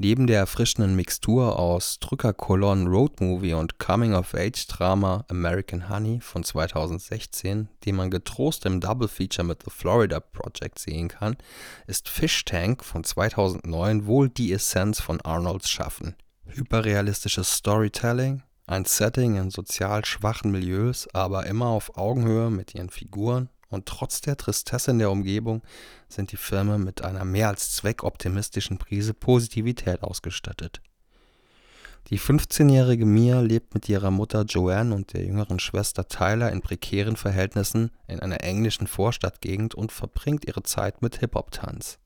Neben 0.00 0.28
der 0.28 0.38
erfrischenden 0.38 0.94
Mixtur 0.94 1.58
aus 1.58 1.98
Drückerkolonnen 1.98 2.86
Roadmovie 2.86 3.54
und 3.54 3.80
Coming-of-Age-Drama 3.80 5.24
American 5.28 5.88
Honey 5.88 6.20
von 6.20 6.44
2016, 6.44 7.68
die 7.82 7.90
man 7.90 8.08
getrost 8.08 8.64
im 8.64 8.80
Double 8.80 9.08
Feature 9.08 9.44
mit 9.44 9.64
The 9.64 9.72
Florida 9.72 10.20
Project 10.20 10.78
sehen 10.78 11.08
kann, 11.08 11.36
ist 11.88 12.08
Fish 12.08 12.44
Tank 12.44 12.84
von 12.84 13.02
2009 13.02 14.06
wohl 14.06 14.28
die 14.28 14.52
Essenz 14.52 15.00
von 15.00 15.20
Arnolds 15.20 15.68
Schaffen. 15.68 16.14
Hyperrealistisches 16.46 17.50
Storytelling, 17.50 18.44
ein 18.68 18.84
Setting 18.84 19.34
in 19.34 19.50
sozial 19.50 20.04
schwachen 20.04 20.52
Milieus, 20.52 21.08
aber 21.12 21.46
immer 21.46 21.66
auf 21.66 21.96
Augenhöhe 21.96 22.50
mit 22.50 22.72
ihren 22.72 22.90
Figuren 22.90 23.48
und 23.68 23.86
trotz 23.86 24.20
der 24.20 24.36
Tristesse 24.36 24.90
in 24.90 24.98
der 24.98 25.10
Umgebung 25.10 25.62
sind 26.08 26.32
die 26.32 26.36
Filme 26.36 26.78
mit 26.78 27.02
einer 27.02 27.24
mehr 27.24 27.48
als 27.48 27.72
zweckoptimistischen 27.72 28.78
Prise 28.78 29.14
Positivität 29.14 30.02
ausgestattet. 30.02 30.80
Die 32.10 32.18
15-jährige 32.18 33.04
Mia 33.04 33.40
lebt 33.40 33.74
mit 33.74 33.86
ihrer 33.88 34.10
Mutter 34.10 34.44
Joanne 34.44 34.94
und 34.94 35.12
der 35.12 35.24
jüngeren 35.24 35.58
Schwester 35.58 36.08
Tyler 36.08 36.50
in 36.50 36.62
prekären 36.62 37.16
Verhältnissen 37.16 37.90
in 38.06 38.20
einer 38.20 38.42
englischen 38.42 38.86
Vorstadtgegend 38.86 39.74
und 39.74 39.92
verbringt 39.92 40.46
ihre 40.46 40.62
Zeit 40.62 41.02
mit 41.02 41.18
Hip-Hop-Tanz. 41.18 41.98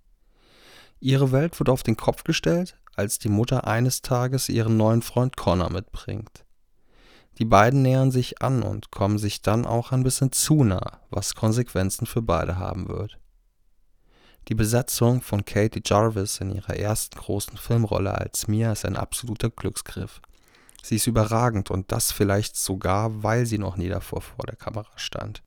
Ihre 0.98 1.30
Welt 1.30 1.58
wird 1.60 1.68
auf 1.68 1.84
den 1.84 1.96
Kopf 1.96 2.24
gestellt, 2.24 2.76
als 2.96 3.20
die 3.20 3.28
Mutter 3.28 3.66
eines 3.66 4.02
Tages 4.02 4.48
ihren 4.48 4.76
neuen 4.76 5.02
Freund 5.02 5.36
Connor 5.36 5.70
mitbringt. 5.70 6.44
Die 7.38 7.44
beiden 7.44 7.82
nähern 7.82 8.10
sich 8.10 8.42
an 8.42 8.62
und 8.62 8.90
kommen 8.90 9.18
sich 9.18 9.42
dann 9.42 9.64
auch 9.64 9.92
ein 9.92 10.02
bisschen 10.02 10.32
zu 10.32 10.64
nah, 10.64 11.00
was 11.10 11.34
Konsequenzen 11.34 12.06
für 12.06 12.22
beide 12.22 12.56
haben 12.58 12.88
wird. 12.88 13.18
Die 14.48 14.54
Besetzung 14.54 15.22
von 15.22 15.44
Katie 15.44 15.82
Jarvis 15.84 16.38
in 16.38 16.50
ihrer 16.50 16.76
ersten 16.76 17.18
großen 17.18 17.56
Filmrolle 17.56 18.12
als 18.12 18.48
Mia 18.48 18.72
ist 18.72 18.84
ein 18.84 18.96
absoluter 18.96 19.50
Glücksgriff. 19.50 20.20
Sie 20.82 20.96
ist 20.96 21.06
überragend 21.06 21.70
und 21.70 21.92
das 21.92 22.10
vielleicht 22.10 22.56
sogar, 22.56 23.22
weil 23.22 23.46
sie 23.46 23.58
noch 23.58 23.76
nie 23.76 23.88
davor 23.88 24.20
vor 24.20 24.44
der 24.46 24.56
Kamera 24.56 24.90
stand. 24.96 25.42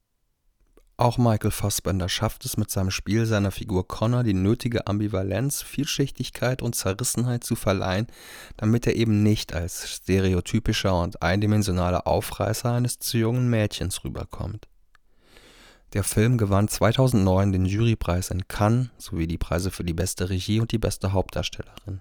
Auch 0.98 1.18
Michael 1.18 1.52
Fassbender 1.52 2.08
schafft 2.08 2.46
es 2.46 2.56
mit 2.56 2.72
seinem 2.72 2.90
Spiel 2.90 3.26
seiner 3.26 3.52
Figur 3.52 3.86
Connor 3.86 4.24
die 4.24 4.34
nötige 4.34 4.88
Ambivalenz, 4.88 5.62
Vielschichtigkeit 5.62 6.62
und 6.62 6.74
Zerrissenheit 6.74 7.44
zu 7.44 7.58
verleihen, 7.58 8.08
damit 8.56 8.88
er 8.88 8.96
eben 8.96 9.22
nicht 9.22 9.54
als 9.54 9.90
stereotypischer 9.92 11.02
und 11.02 11.22
eindimensionaler 11.22 12.08
Aufreißer 12.08 12.72
eines 12.72 13.00
zu 13.00 13.18
jungen 13.18 13.50
Mädchens 13.50 14.06
rüberkommt. 14.06 14.70
Der 15.92 16.06
Film 16.06 16.38
gewann 16.38 16.70
2009 16.70 17.52
den 17.52 17.66
Jurypreis 17.66 18.30
in 18.30 18.48
Cannes 18.48 18.90
sowie 18.98 19.28
die 19.28 19.38
Preise 19.38 19.72
für 19.72 19.84
die 19.84 19.94
beste 19.94 20.30
Regie 20.30 20.62
und 20.62 20.72
die 20.72 20.78
beste 20.78 21.12
Hauptdarstellerin. 21.12 22.00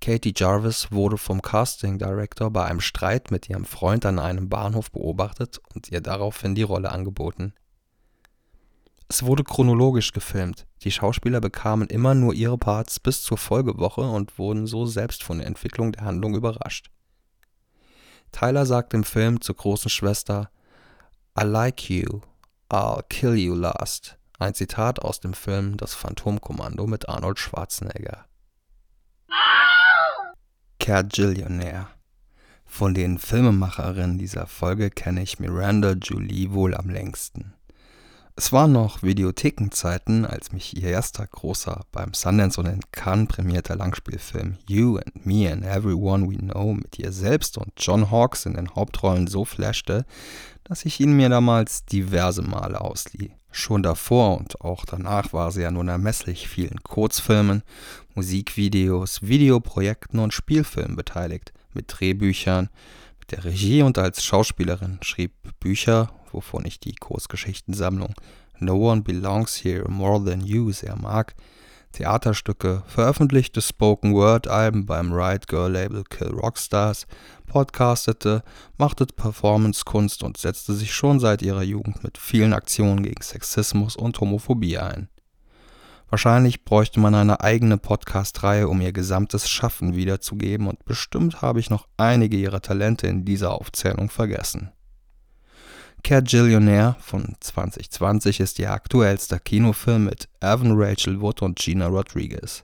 Katie 0.00 0.34
Jarvis 0.36 0.92
wurde 0.92 1.18
vom 1.18 1.42
Casting 1.42 1.98
Director 1.98 2.50
bei 2.50 2.64
einem 2.64 2.80
Streit 2.80 3.30
mit 3.30 3.48
ihrem 3.48 3.64
Freund 3.64 4.06
an 4.06 4.18
einem 4.18 4.48
Bahnhof 4.48 4.90
beobachtet 4.90 5.60
und 5.74 5.90
ihr 5.90 6.00
daraufhin 6.00 6.54
die 6.54 6.62
Rolle 6.62 6.90
angeboten. 6.90 7.54
Es 9.08 9.24
wurde 9.24 9.44
chronologisch 9.44 10.12
gefilmt, 10.12 10.66
die 10.82 10.90
Schauspieler 10.90 11.40
bekamen 11.40 11.88
immer 11.88 12.14
nur 12.14 12.34
ihre 12.34 12.58
Parts 12.58 12.98
bis 12.98 13.22
zur 13.22 13.38
Folgewoche 13.38 14.00
und 14.00 14.38
wurden 14.38 14.66
so 14.66 14.84
selbst 14.84 15.22
von 15.22 15.38
der 15.38 15.46
Entwicklung 15.46 15.92
der 15.92 16.04
Handlung 16.04 16.34
überrascht. 16.34 16.90
Tyler 18.32 18.66
sagt 18.66 18.94
im 18.94 19.04
Film 19.04 19.40
zur 19.40 19.56
großen 19.56 19.90
Schwester 19.90 20.50
I 21.38 21.44
like 21.44 21.88
you, 21.88 22.20
I'll 22.68 23.02
kill 23.08 23.34
you 23.34 23.54
last, 23.54 24.18
ein 24.38 24.54
Zitat 24.54 25.00
aus 25.00 25.20
dem 25.20 25.34
Film 25.34 25.76
Das 25.76 25.94
Phantomkommando 25.94 26.86
mit 26.86 27.08
Arnold 27.08 27.38
Schwarzenegger. 27.38 28.26
Kergillionär. 30.78 31.88
Von 32.64 32.94
den 32.94 33.18
Filmemacherinnen 33.18 34.18
dieser 34.18 34.46
Folge 34.46 34.90
kenne 34.90 35.22
ich 35.22 35.38
Miranda 35.38 35.92
Julie 35.92 36.52
wohl 36.52 36.74
am 36.74 36.90
längsten. 36.90 37.54
Es 38.38 38.52
waren 38.52 38.72
noch 38.72 39.02
Videothekenzeiten, 39.02 40.26
als 40.26 40.52
mich 40.52 40.76
ihr 40.76 40.90
erster 40.90 41.26
großer, 41.26 41.86
beim 41.90 42.12
Sundance 42.12 42.60
und 42.60 42.66
in 42.66 42.80
Cannes 42.92 43.28
prämierter 43.28 43.76
Langspielfilm 43.76 44.58
You 44.68 44.98
and 44.98 45.24
Me 45.24 45.50
and 45.50 45.64
Everyone 45.64 46.28
We 46.28 46.36
Know 46.36 46.74
mit 46.74 46.98
ihr 46.98 47.12
selbst 47.12 47.56
und 47.56 47.72
John 47.78 48.10
Hawkes 48.10 48.44
in 48.44 48.54
den 48.54 48.74
Hauptrollen 48.74 49.26
so 49.26 49.46
flashte, 49.46 50.04
dass 50.64 50.84
ich 50.84 51.00
ihn 51.00 51.16
mir 51.16 51.30
damals 51.30 51.86
diverse 51.86 52.42
Male 52.42 52.78
auslieh. 52.78 53.32
Schon 53.56 53.82
davor 53.82 54.36
und 54.36 54.60
auch 54.60 54.84
danach 54.84 55.32
war 55.32 55.50
sie 55.50 55.64
an 55.64 55.78
unermesslich 55.78 56.46
vielen 56.46 56.82
Kurzfilmen, 56.82 57.62
Musikvideos, 58.14 59.22
Videoprojekten 59.22 60.20
und 60.20 60.34
Spielfilmen 60.34 60.94
beteiligt, 60.94 61.54
mit 61.72 61.86
Drehbüchern, 61.88 62.68
mit 63.18 63.32
der 63.32 63.46
Regie 63.46 63.80
und 63.80 63.96
als 63.96 64.22
Schauspielerin, 64.22 64.98
schrieb 65.00 65.32
Bücher, 65.58 66.12
wovon 66.32 66.66
ich 66.66 66.80
die 66.80 66.96
Kurzgeschichtensammlung 66.96 68.14
No 68.58 68.74
One 68.92 69.00
Belongs 69.00 69.56
Here 69.64 69.90
More 69.90 70.22
Than 70.22 70.42
You 70.42 70.70
sehr 70.72 70.96
mag, 70.96 71.34
Theaterstücke, 71.96 72.82
veröffentlichte 72.86 73.62
Spoken-Word-Alben 73.62 74.84
beim 74.84 75.14
Riot 75.14 75.48
Girl 75.48 75.72
Label 75.72 76.04
Kill 76.04 76.28
Rockstars, 76.28 77.06
podcastete, 77.46 78.42
machte 78.76 79.06
Performance-Kunst 79.06 80.22
und 80.22 80.36
setzte 80.36 80.74
sich 80.74 80.92
schon 80.92 81.20
seit 81.20 81.40
ihrer 81.40 81.62
Jugend 81.62 82.04
mit 82.04 82.18
vielen 82.18 82.52
Aktionen 82.52 83.02
gegen 83.02 83.22
Sexismus 83.22 83.96
und 83.96 84.20
Homophobie 84.20 84.76
ein. 84.76 85.08
Wahrscheinlich 86.10 86.66
bräuchte 86.66 87.00
man 87.00 87.14
eine 87.14 87.40
eigene 87.40 87.78
Podcast-Reihe, 87.78 88.68
um 88.68 88.82
ihr 88.82 88.92
gesamtes 88.92 89.48
Schaffen 89.48 89.96
wiederzugeben, 89.96 90.66
und 90.66 90.84
bestimmt 90.84 91.40
habe 91.40 91.60
ich 91.60 91.70
noch 91.70 91.88
einige 91.96 92.36
ihrer 92.36 92.60
Talente 92.60 93.06
in 93.06 93.24
dieser 93.24 93.52
Aufzählung 93.52 94.10
vergessen. 94.10 94.70
Kergillionaire 96.06 96.94
von 97.00 97.34
2020 97.40 98.38
ist 98.38 98.60
ihr 98.60 98.70
aktuellster 98.70 99.40
Kinofilm 99.40 100.04
mit 100.04 100.28
Evan 100.40 100.74
Rachel 100.76 101.20
Wood 101.20 101.42
und 101.42 101.58
Gina 101.58 101.88
Rodriguez. 101.88 102.62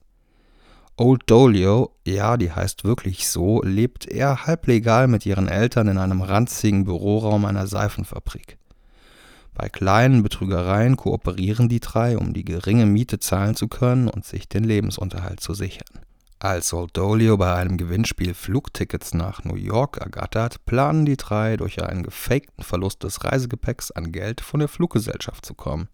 Old 0.97 1.23
Dolio, 1.27 1.91
ja, 2.07 2.37
die 2.37 2.53
heißt 2.53 2.85
wirklich 2.85 3.27
so, 3.27 3.61
lebt 3.65 4.07
eher 4.07 4.47
halblegal 4.47 5.09
mit 5.09 5.27
ihren 5.27 5.49
Eltern 5.49 5.89
in 5.89 5.99
einem 5.99 6.23
ranzigen 6.23 6.85
Büroraum 6.85 7.45
einer 7.45 7.67
Seifenfabrik. 7.67 8.59
Bei 9.55 9.69
kleinen 9.69 10.23
Betrügereien 10.23 10.97
kooperieren 10.97 11.69
die 11.69 11.81
drei, 11.81 12.17
um 12.17 12.35
die 12.35 12.45
geringe 12.45 12.87
Miete 12.87 13.19
zahlen 13.19 13.57
zu 13.57 13.67
können 13.67 14.07
und 14.07 14.25
sich 14.25 14.49
den 14.49 14.63
Lebensunterhalt 14.63 15.41
zu 15.41 15.53
sichern. 15.53 15.99
Als 16.43 16.73
Oldolio 16.73 17.37
bei 17.37 17.55
einem 17.55 17.77
Gewinnspiel 17.77 18.35
Flugtickets 18.35 19.15
nach 19.15 19.45
New 19.45 19.55
York 19.55 19.99
ergattert, 19.99 20.67
planen 20.67 21.07
die 21.07 21.17
drei 21.17 21.57
durch 21.57 21.81
einen 21.81 22.03
gefakten 22.03 22.65
Verlust 22.65 23.05
des 23.05 23.23
Reisegepäcks 23.23 23.93
an 23.93 24.11
Geld 24.11 24.41
von 24.41 24.59
der 24.59 24.69
Fluggesellschaft 24.69 25.47
zu 25.47 25.55
kommen. 25.55 25.89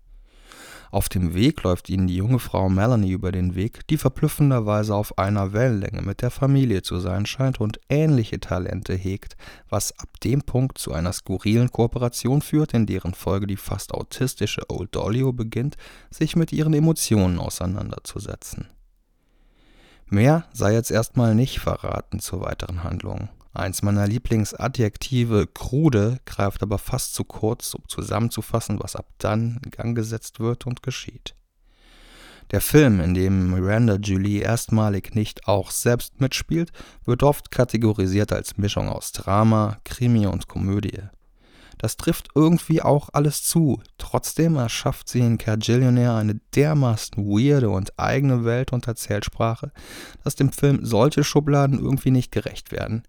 Auf 0.90 1.10
dem 1.10 1.34
Weg 1.34 1.62
läuft 1.64 1.90
ihnen 1.90 2.06
die 2.06 2.16
junge 2.16 2.38
Frau 2.38 2.70
Melanie 2.70 3.10
über 3.10 3.30
den 3.30 3.56
Weg, 3.56 3.86
die 3.88 3.98
verblüffenderweise 3.98 4.94
auf 4.94 5.18
einer 5.18 5.52
Wellenlänge 5.52 6.00
mit 6.00 6.22
der 6.22 6.30
Familie 6.30 6.80
zu 6.80 6.98
sein 6.98 7.26
scheint 7.26 7.60
und 7.60 7.78
ähnliche 7.90 8.40
Talente 8.40 8.94
hegt, 8.94 9.36
was 9.68 9.92
ab 9.98 10.08
dem 10.24 10.40
Punkt 10.40 10.78
zu 10.78 10.94
einer 10.94 11.12
skurrilen 11.12 11.70
Kooperation 11.70 12.40
führt, 12.40 12.72
in 12.72 12.86
deren 12.86 13.12
Folge 13.12 13.46
die 13.46 13.58
fast 13.58 13.92
autistische 13.92 14.62
Old 14.70 14.94
Dolio 14.94 15.34
beginnt, 15.34 15.76
sich 16.08 16.36
mit 16.36 16.54
ihren 16.54 16.72
Emotionen 16.72 17.38
auseinanderzusetzen. 17.38 18.68
Mehr 20.10 20.44
sei 20.52 20.72
jetzt 20.72 20.90
erstmal 20.90 21.34
nicht 21.34 21.60
verraten 21.60 22.18
zur 22.20 22.40
weiteren 22.40 22.82
Handlung. 22.82 23.28
Eins 23.52 23.82
meiner 23.82 24.06
Lieblingsadjektive, 24.06 25.46
krude, 25.46 26.18
greift 26.24 26.62
aber 26.62 26.78
fast 26.78 27.14
zu 27.14 27.24
kurz, 27.24 27.74
um 27.74 27.82
zusammenzufassen, 27.88 28.78
was 28.80 28.96
ab 28.96 29.06
dann 29.18 29.60
in 29.64 29.70
Gang 29.70 29.94
gesetzt 29.94 30.40
wird 30.40 30.66
und 30.66 30.82
geschieht. 30.82 31.34
Der 32.50 32.62
Film, 32.62 33.00
in 33.00 33.12
dem 33.12 33.50
Miranda 33.50 33.96
Julie 33.96 34.40
erstmalig 34.40 35.14
nicht 35.14 35.46
auch 35.46 35.70
selbst 35.70 36.20
mitspielt, 36.20 36.72
wird 37.04 37.22
oft 37.22 37.50
kategorisiert 37.50 38.32
als 38.32 38.56
Mischung 38.56 38.88
aus 38.88 39.12
Drama, 39.12 39.78
Krimi 39.84 40.26
und 40.26 40.48
Komödie. 40.48 41.02
Das 41.78 41.96
trifft 41.96 42.28
irgendwie 42.34 42.82
auch 42.82 43.08
alles 43.12 43.42
zu. 43.42 43.80
Trotzdem 43.98 44.56
erschafft 44.56 45.08
sie 45.08 45.20
in 45.20 45.38
Kergillionaire 45.38 46.16
eine 46.16 46.40
dermaßen 46.54 47.24
weirde 47.24 47.70
und 47.70 47.98
eigene 47.98 48.44
Welt 48.44 48.72
und 48.72 48.86
Erzählsprache, 48.86 49.72
dass 50.24 50.34
dem 50.34 50.52
Film 50.52 50.84
solche 50.84 51.24
Schubladen 51.24 51.78
irgendwie 51.78 52.10
nicht 52.10 52.32
gerecht 52.32 52.72
werden. 52.72 53.02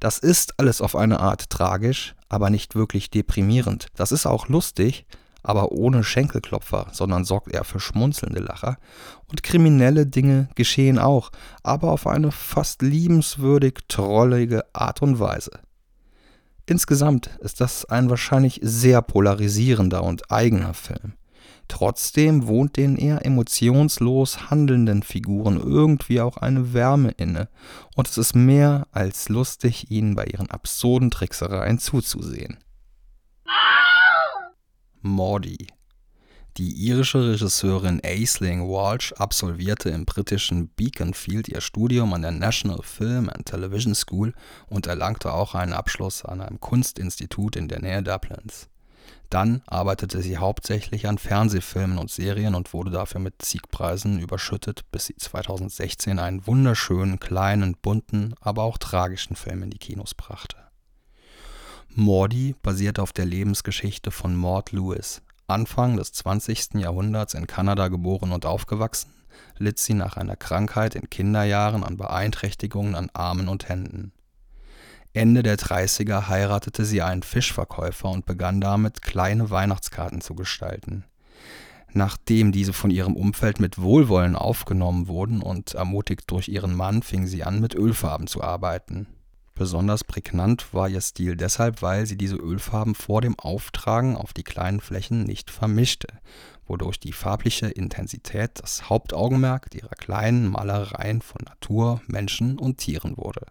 Das 0.00 0.18
ist 0.18 0.58
alles 0.58 0.80
auf 0.80 0.96
eine 0.96 1.20
Art 1.20 1.50
tragisch, 1.50 2.14
aber 2.28 2.50
nicht 2.50 2.74
wirklich 2.74 3.10
deprimierend. 3.10 3.86
Das 3.96 4.12
ist 4.12 4.26
auch 4.26 4.48
lustig, 4.48 5.06
aber 5.42 5.72
ohne 5.72 6.02
Schenkelklopfer, 6.02 6.88
sondern 6.92 7.24
sorgt 7.24 7.52
eher 7.52 7.64
für 7.64 7.78
schmunzelnde 7.78 8.40
Lacher. 8.40 8.78
Und 9.30 9.42
kriminelle 9.42 10.06
Dinge 10.06 10.48
geschehen 10.54 10.98
auch, 10.98 11.30
aber 11.62 11.92
auf 11.92 12.06
eine 12.06 12.32
fast 12.32 12.82
liebenswürdig 12.82 13.78
trollige 13.88 14.64
Art 14.72 15.02
und 15.02 15.20
Weise. 15.20 15.60
Insgesamt 16.66 17.26
ist 17.40 17.60
das 17.60 17.84
ein 17.84 18.08
wahrscheinlich 18.08 18.60
sehr 18.62 19.02
polarisierender 19.02 20.02
und 20.02 20.30
eigener 20.30 20.74
Film. 20.74 21.14
Trotzdem 21.68 22.46
wohnt 22.46 22.76
den 22.76 22.96
eher 22.96 23.24
emotionslos 23.24 24.50
handelnden 24.50 25.02
Figuren 25.02 25.58
irgendwie 25.58 26.20
auch 26.20 26.36
eine 26.36 26.72
Wärme 26.72 27.10
inne, 27.12 27.48
und 27.94 28.08
es 28.08 28.18
ist 28.18 28.34
mehr 28.34 28.86
als 28.92 29.28
lustig, 29.28 29.90
ihnen 29.90 30.14
bei 30.14 30.26
ihren 30.26 30.50
absurden 30.50 31.10
Tricksereien 31.10 31.78
zuzusehen. 31.78 32.58
Maudie 35.00 35.68
die 36.56 36.70
irische 36.70 37.30
Regisseurin 37.30 38.00
Aisling 38.04 38.68
Walsh 38.68 39.12
absolvierte 39.14 39.90
im 39.90 40.04
britischen 40.04 40.68
Beaconfield 40.68 41.48
ihr 41.48 41.60
Studium 41.60 42.14
an 42.14 42.22
der 42.22 42.30
National 42.30 42.82
Film 42.82 43.28
and 43.28 43.46
Television 43.46 43.94
School 43.94 44.34
und 44.68 44.86
erlangte 44.86 45.32
auch 45.32 45.56
einen 45.56 45.72
Abschluss 45.72 46.24
an 46.24 46.40
einem 46.40 46.60
Kunstinstitut 46.60 47.56
in 47.56 47.66
der 47.66 47.80
Nähe 47.80 48.02
Dublins. 48.04 48.68
Dann 49.30 49.62
arbeitete 49.66 50.22
sie 50.22 50.38
hauptsächlich 50.38 51.08
an 51.08 51.18
Fernsehfilmen 51.18 51.98
und 51.98 52.10
Serien 52.10 52.54
und 52.54 52.72
wurde 52.72 52.92
dafür 52.92 53.20
mit 53.20 53.44
Siegpreisen 53.44 54.20
überschüttet, 54.20 54.82
bis 54.92 55.06
sie 55.06 55.16
2016 55.16 56.20
einen 56.20 56.46
wunderschönen, 56.46 57.18
kleinen, 57.18 57.76
bunten, 57.82 58.34
aber 58.40 58.62
auch 58.62 58.78
tragischen 58.78 59.34
Film 59.34 59.64
in 59.64 59.70
die 59.70 59.78
Kinos 59.78 60.14
brachte. 60.14 60.56
Maudie 61.88 62.54
basiert 62.62 63.00
auf 63.00 63.12
der 63.12 63.24
Lebensgeschichte 63.24 64.12
von 64.12 64.36
Maud 64.36 64.70
Lewis, 64.70 65.22
Anfang 65.46 65.96
des 65.96 66.12
20. 66.12 66.74
Jahrhunderts 66.74 67.34
in 67.34 67.46
Kanada 67.46 67.88
geboren 67.88 68.32
und 68.32 68.46
aufgewachsen, 68.46 69.10
litt 69.58 69.78
sie 69.78 69.94
nach 69.94 70.16
einer 70.16 70.36
Krankheit 70.36 70.94
in 70.94 71.10
Kinderjahren 71.10 71.84
an 71.84 71.96
Beeinträchtigungen 71.96 72.94
an 72.94 73.10
Armen 73.12 73.48
und 73.48 73.68
Händen. 73.68 74.12
Ende 75.12 75.42
der 75.42 75.58
30er 75.58 76.28
heiratete 76.28 76.84
sie 76.84 77.02
einen 77.02 77.22
Fischverkäufer 77.22 78.08
und 78.10 78.26
begann 78.26 78.60
damit, 78.60 79.02
kleine 79.02 79.50
Weihnachtskarten 79.50 80.20
zu 80.20 80.34
gestalten. 80.34 81.04
Nachdem 81.92 82.50
diese 82.50 82.72
von 82.72 82.90
ihrem 82.90 83.14
Umfeld 83.14 83.60
mit 83.60 83.80
Wohlwollen 83.80 84.34
aufgenommen 84.34 85.06
wurden 85.06 85.40
und 85.40 85.74
ermutigt 85.74 86.24
durch 86.26 86.48
ihren 86.48 86.74
Mann, 86.74 87.02
fing 87.02 87.26
sie 87.26 87.44
an, 87.44 87.60
mit 87.60 87.76
Ölfarben 87.76 88.26
zu 88.26 88.42
arbeiten. 88.42 89.06
Besonders 89.56 90.02
prägnant 90.02 90.74
war 90.74 90.88
ihr 90.88 91.00
Stil 91.00 91.36
deshalb, 91.36 91.80
weil 91.80 92.06
sie 92.06 92.16
diese 92.16 92.34
Ölfarben 92.34 92.96
vor 92.96 93.20
dem 93.20 93.38
Auftragen 93.38 94.16
auf 94.16 94.32
die 94.32 94.42
kleinen 94.42 94.80
Flächen 94.80 95.22
nicht 95.22 95.48
vermischte, 95.48 96.08
wodurch 96.66 96.98
die 96.98 97.12
farbliche 97.12 97.68
Intensität 97.68 98.50
das 98.60 98.90
Hauptaugenmerk 98.90 99.72
ihrer 99.72 99.94
kleinen 99.94 100.48
Malereien 100.48 101.22
von 101.22 101.42
Natur, 101.44 102.00
Menschen 102.08 102.58
und 102.58 102.78
Tieren 102.78 103.16
wurde. 103.16 103.46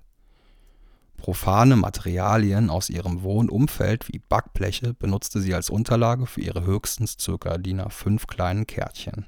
Profane 1.15 1.77
Materialien 1.77 2.69
aus 2.69 2.89
ihrem 2.89 3.23
Wohnumfeld 3.23 4.09
wie 4.09 4.19
Backbleche 4.19 4.93
benutzte 4.93 5.39
sie 5.39 5.53
als 5.53 5.69
Unterlage 5.69 6.25
für 6.25 6.41
ihre 6.41 6.65
höchstens 6.65 7.15
ca. 7.15 7.57
DIN 7.57 7.79
A5 7.79 8.27
kleinen 8.27 8.67
Kärtchen. 8.67 9.27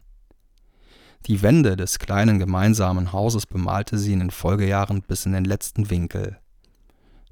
Die 1.27 1.41
Wände 1.41 1.77
des 1.77 1.99
kleinen 1.99 2.37
gemeinsamen 2.37 3.13
Hauses 3.13 3.45
bemalte 3.45 3.97
sie 3.97 4.11
in 4.11 4.19
den 4.19 4.31
Folgejahren 4.31 5.03
bis 5.03 5.25
in 5.25 5.31
den 5.31 5.45
letzten 5.45 5.89
Winkel 5.89 6.37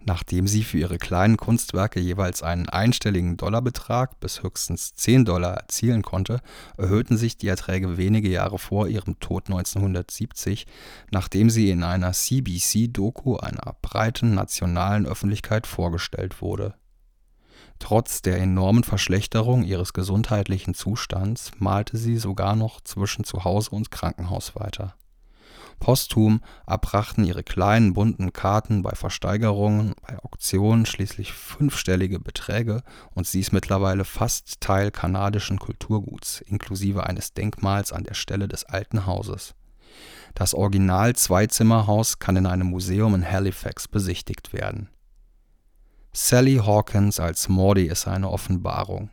Nachdem 0.05 0.47
sie 0.47 0.63
für 0.63 0.79
ihre 0.79 0.97
kleinen 0.97 1.37
Kunstwerke 1.37 1.99
jeweils 1.99 2.43
einen 2.43 2.67
einstelligen 2.67 3.37
Dollarbetrag 3.37 4.19
bis 4.19 4.43
höchstens 4.43 4.93
10 4.95 5.23
Dollar 5.23 5.53
erzielen 5.53 6.01
konnte, 6.01 6.41
erhöhten 6.77 7.15
sich 7.15 7.37
die 7.37 7.47
Erträge 7.47 7.95
wenige 7.97 8.27
Jahre 8.27 8.59
vor 8.59 8.89
ihrem 8.89 9.19
Tod 9.19 9.45
1970, 9.47 10.67
nachdem 11.11 11.49
sie 11.49 11.69
in 11.69 11.83
einer 11.83 12.11
CBC-Doku 12.11 13.37
einer 13.37 13.75
breiten 13.81 14.33
nationalen 14.33 15.05
Öffentlichkeit 15.05 15.67
vorgestellt 15.67 16.41
wurde. 16.41 16.73
Trotz 17.79 18.21
der 18.21 18.39
enormen 18.39 18.83
Verschlechterung 18.83 19.63
ihres 19.63 19.93
gesundheitlichen 19.93 20.73
Zustands 20.73 21.51
malte 21.59 21.97
sie 21.97 22.17
sogar 22.17 22.55
noch 22.55 22.81
zwischen 22.81 23.23
Zuhause 23.23 23.71
und 23.71 23.89
Krankenhaus 23.89 24.55
weiter 24.55 24.95
Posthum 25.83 26.39
erbrachten 26.65 27.25
ihre 27.25 27.43
kleinen 27.43 27.93
bunten 27.93 28.31
Karten 28.31 28.83
bei 28.83 28.91
Versteigerungen, 28.91 29.95
bei 30.07 30.17
Auktionen 30.23 30.85
schließlich 30.85 31.33
fünfstellige 31.33 32.21
Beträge 32.21 32.83
und 33.13 33.27
sie 33.27 33.41
ist 33.41 33.51
mittlerweile 33.51 34.05
fast 34.05 34.61
Teil 34.61 34.91
kanadischen 34.91 35.59
Kulturguts, 35.59 36.39
inklusive 36.39 37.05
eines 37.05 37.33
Denkmals 37.33 37.91
an 37.91 38.05
der 38.05 38.13
Stelle 38.13 38.47
des 38.47 38.63
alten 38.63 39.05
Hauses. 39.05 39.55
Das 40.35 40.53
Original-Zweizimmerhaus 40.53 42.17
kann 42.17 42.37
in 42.37 42.45
einem 42.45 42.67
Museum 42.67 43.13
in 43.15 43.29
Halifax 43.29 43.89
besichtigt 43.89 44.53
werden. 44.53 44.87
Sally 46.13 46.61
Hawkins 46.65 47.19
als 47.19 47.49
Mordy 47.49 47.87
ist 47.87 48.07
eine 48.07 48.29
Offenbarung 48.29 49.09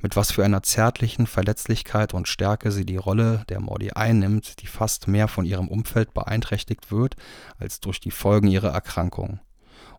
mit 0.00 0.16
was 0.16 0.30
für 0.30 0.44
einer 0.44 0.62
zärtlichen 0.62 1.26
Verletzlichkeit 1.26 2.14
und 2.14 2.28
Stärke 2.28 2.70
sie 2.70 2.86
die 2.86 2.96
Rolle 2.96 3.44
der 3.48 3.60
Mordi 3.60 3.92
einnimmt, 3.92 4.62
die 4.62 4.66
fast 4.66 5.08
mehr 5.08 5.28
von 5.28 5.44
ihrem 5.44 5.68
Umfeld 5.68 6.14
beeinträchtigt 6.14 6.90
wird, 6.90 7.16
als 7.58 7.80
durch 7.80 8.00
die 8.00 8.10
Folgen 8.10 8.48
ihrer 8.48 8.70
Erkrankung. 8.70 9.40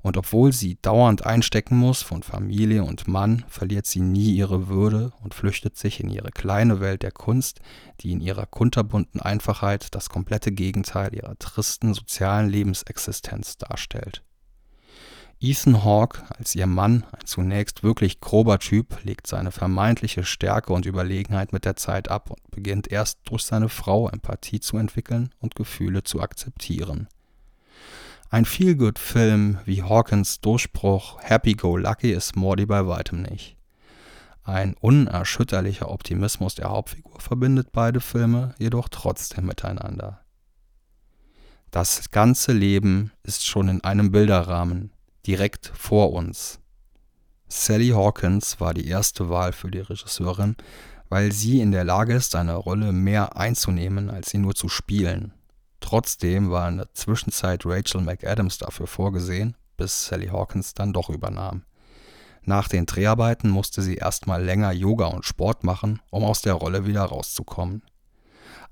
Und 0.02 0.18
obwohl 0.18 0.54
sie 0.54 0.78
dauernd 0.82 1.26
einstecken 1.26 1.76
muss 1.76 2.04
von 2.04 2.22
Familie 2.22 2.84
und 2.84 3.08
Mann, 3.08 3.44
verliert 3.48 3.88
sie 3.88 4.02
nie 4.02 4.36
ihre 4.36 4.68
Würde 4.68 5.12
und 5.24 5.34
flüchtet 5.34 5.78
sich 5.78 6.00
in 6.00 6.10
ihre 6.10 6.30
kleine 6.30 6.80
Welt 6.80 7.02
der 7.02 7.12
Kunst, 7.12 7.60
die 8.02 8.12
in 8.12 8.22
ihrer 8.22 8.46
kunterbunten 8.46 9.20
Einfachheit 9.20 9.96
das 9.96 10.10
komplette 10.10 10.52
Gegenteil 10.52 11.16
ihrer 11.16 11.38
tristen 11.40 11.96
sozialen 11.96 12.50
Lebensexistenz 12.50 13.58
darstellt 13.58 14.25
Ethan 15.40 15.84
Hawke 15.84 16.24
als 16.38 16.56
ihr 16.56 16.66
Mann, 16.66 17.04
ein 17.12 17.26
zunächst 17.26 17.84
wirklich 17.84 18.22
grober 18.22 18.58
Typ, 18.60 19.04
legt 19.04 19.28
seine 19.28 19.52
vermeintliche 19.52 20.24
Stärke 20.24 20.74
und 20.74 20.86
Überlegenheit 20.86 21.52
mit 21.52 21.66
der 21.66 21.76
Zeit 21.76 22.10
ab 22.10 22.32
und 22.32 22.52
beginnt 22.52 22.92
erst 22.92 23.20
durch 23.26 23.44
seine 23.44 23.70
Frau 23.70 24.10
Empathie 24.10 24.60
zu 24.60 24.78
entwickeln 24.78 25.30
und 25.40 25.56
Gefühle 25.56 26.04
zu 26.04 26.22
akzeptieren. 26.22 27.08
Ein 28.30 28.46
Feelgood-Film 28.46 29.60
wie 29.66 29.84
Hawkins 29.84 30.42
Durchbruch 30.42 31.18
Happy 31.22 31.54
Go 31.54 31.78
Lucky 31.78 32.12
ist 32.12 32.36
Mordy 32.36 32.66
bei 32.66 32.88
weitem 32.88 33.22
nicht. 33.22 33.56
Ein 34.44 34.76
unerschütterlicher 34.80 35.90
Optimismus 35.90 36.56
der 36.56 36.70
Hauptfigur 36.70 37.20
verbindet 37.20 37.72
beide 37.72 38.00
Filme 38.00 38.56
jedoch 38.58 38.90
trotzdem 38.90 39.46
miteinander. 39.46 40.22
Das 41.72 42.10
ganze 42.12 42.54
Leben 42.54 43.12
ist 43.24 43.46
schon 43.46 43.68
in 43.68 43.84
einem 43.84 44.12
Bilderrahmen, 44.12 44.92
direkt 45.26 45.72
vor 45.76 46.14
uns. 46.14 46.60
Sally 47.48 47.90
Hawkins 47.90 48.60
war 48.60 48.74
die 48.74 48.88
erste 48.88 49.30
Wahl 49.30 49.54
für 49.54 49.72
die 49.72 49.80
Regisseurin, 49.80 50.56
weil 51.10 51.32
sie 51.32 51.62
in 51.62 51.72
der 51.72 51.84
Lage 51.84 52.14
ist, 52.14 52.36
eine 52.36 52.56
Rolle 52.56 52.92
mehr 52.92 53.38
einzunehmen, 53.38 54.10
als 54.10 54.32
sie 54.32 54.38
nur 54.38 54.56
zu 54.56 54.68
spielen. 54.68 55.34
Trotzdem 55.80 56.50
war 56.50 56.68
in 56.68 56.78
der 56.78 56.94
Zwischenzeit 56.94 57.64
Rachel 57.66 58.02
McAdams 58.02 58.58
dafür 58.58 58.88
vorgesehen, 58.88 59.56
bis 59.78 60.08
Sally 60.08 60.28
Hawkins 60.28 60.74
dann 60.74 60.94
doch 60.94 61.10
übernahm. 61.10 61.64
Nach 62.44 62.68
den 62.68 62.86
Dreharbeiten 62.86 63.50
musste 63.50 63.82
sie 63.82 63.96
erstmal 63.96 64.44
länger 64.44 64.72
Yoga 64.72 65.08
und 65.08 65.26
Sport 65.26 65.64
machen, 65.64 66.00
um 66.12 66.24
aus 66.24 66.42
der 66.42 66.54
Rolle 66.54 66.86
wieder 66.86 67.04
rauszukommen. 67.04 67.82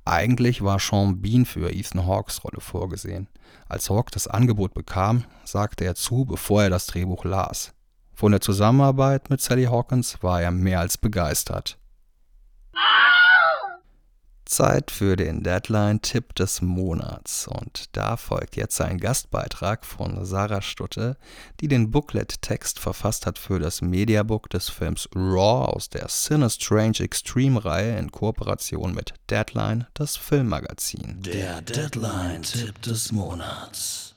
Eigentlich 0.05 0.61
war 0.61 0.79
Sean 0.79 1.21
Bean 1.21 1.45
für 1.45 1.71
Ethan 1.71 2.05
Hawkes 2.05 2.43
Rolle 2.43 2.59
vorgesehen. 2.59 3.29
Als 3.69 3.89
Hawke 3.89 4.11
das 4.11 4.27
Angebot 4.27 4.73
bekam, 4.73 5.23
sagte 5.45 5.85
er 5.85 5.95
zu, 5.95 6.25
bevor 6.25 6.63
er 6.63 6.69
das 6.69 6.87
Drehbuch 6.87 7.23
las. 7.23 7.73
Von 8.13 8.31
der 8.31 8.41
Zusammenarbeit 8.41 9.29
mit 9.29 9.41
Sally 9.41 9.65
Hawkins 9.65 10.21
war 10.21 10.41
er 10.41 10.51
mehr 10.51 10.79
als 10.79 10.97
begeistert. 10.97 11.77
Zeit 14.45 14.91
für 14.91 15.15
den 15.15 15.43
Deadline-Tipp 15.43 16.35
des 16.35 16.61
Monats. 16.61 17.47
Und 17.47 17.95
da 17.95 18.17
folgt 18.17 18.55
jetzt 18.55 18.79
ein 18.81 18.99
Gastbeitrag 18.99 19.85
von 19.85 20.25
Sarah 20.25 20.61
Stutte, 20.61 21.17
die 21.59 21.67
den 21.67 21.91
Booklet-Text 21.91 22.79
verfasst 22.79 23.25
hat 23.25 23.39
für 23.39 23.59
das 23.59 23.81
Mediabook 23.81 24.49
des 24.49 24.69
Films 24.69 25.07
Raw 25.15 25.73
aus 25.73 25.89
der 25.89 26.07
Sinistrange 26.07 26.99
Extreme-Reihe 26.99 27.97
in 27.97 28.11
Kooperation 28.11 28.93
mit 28.93 29.13
Deadline, 29.29 29.87
das 29.93 30.17
Filmmagazin. 30.17 31.21
Der 31.21 31.61
Deadline-Tipp 31.61 32.81
des 32.81 33.11
Monats. 33.11 34.15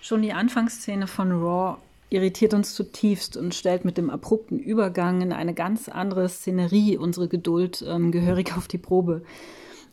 Schon 0.00 0.22
die 0.22 0.32
Anfangsszene 0.32 1.06
von 1.06 1.30
Raw 1.30 1.76
irritiert 2.10 2.52
uns 2.52 2.74
zutiefst 2.74 3.36
und 3.36 3.54
stellt 3.54 3.84
mit 3.84 3.96
dem 3.96 4.10
abrupten 4.10 4.58
Übergang 4.58 5.22
in 5.22 5.32
eine 5.32 5.54
ganz 5.54 5.88
andere 5.88 6.28
Szenerie 6.28 6.98
unsere 6.98 7.28
Geduld 7.28 7.84
ähm, 7.86 8.10
gehörig 8.10 8.56
auf 8.56 8.68
die 8.68 8.78
Probe. 8.78 9.22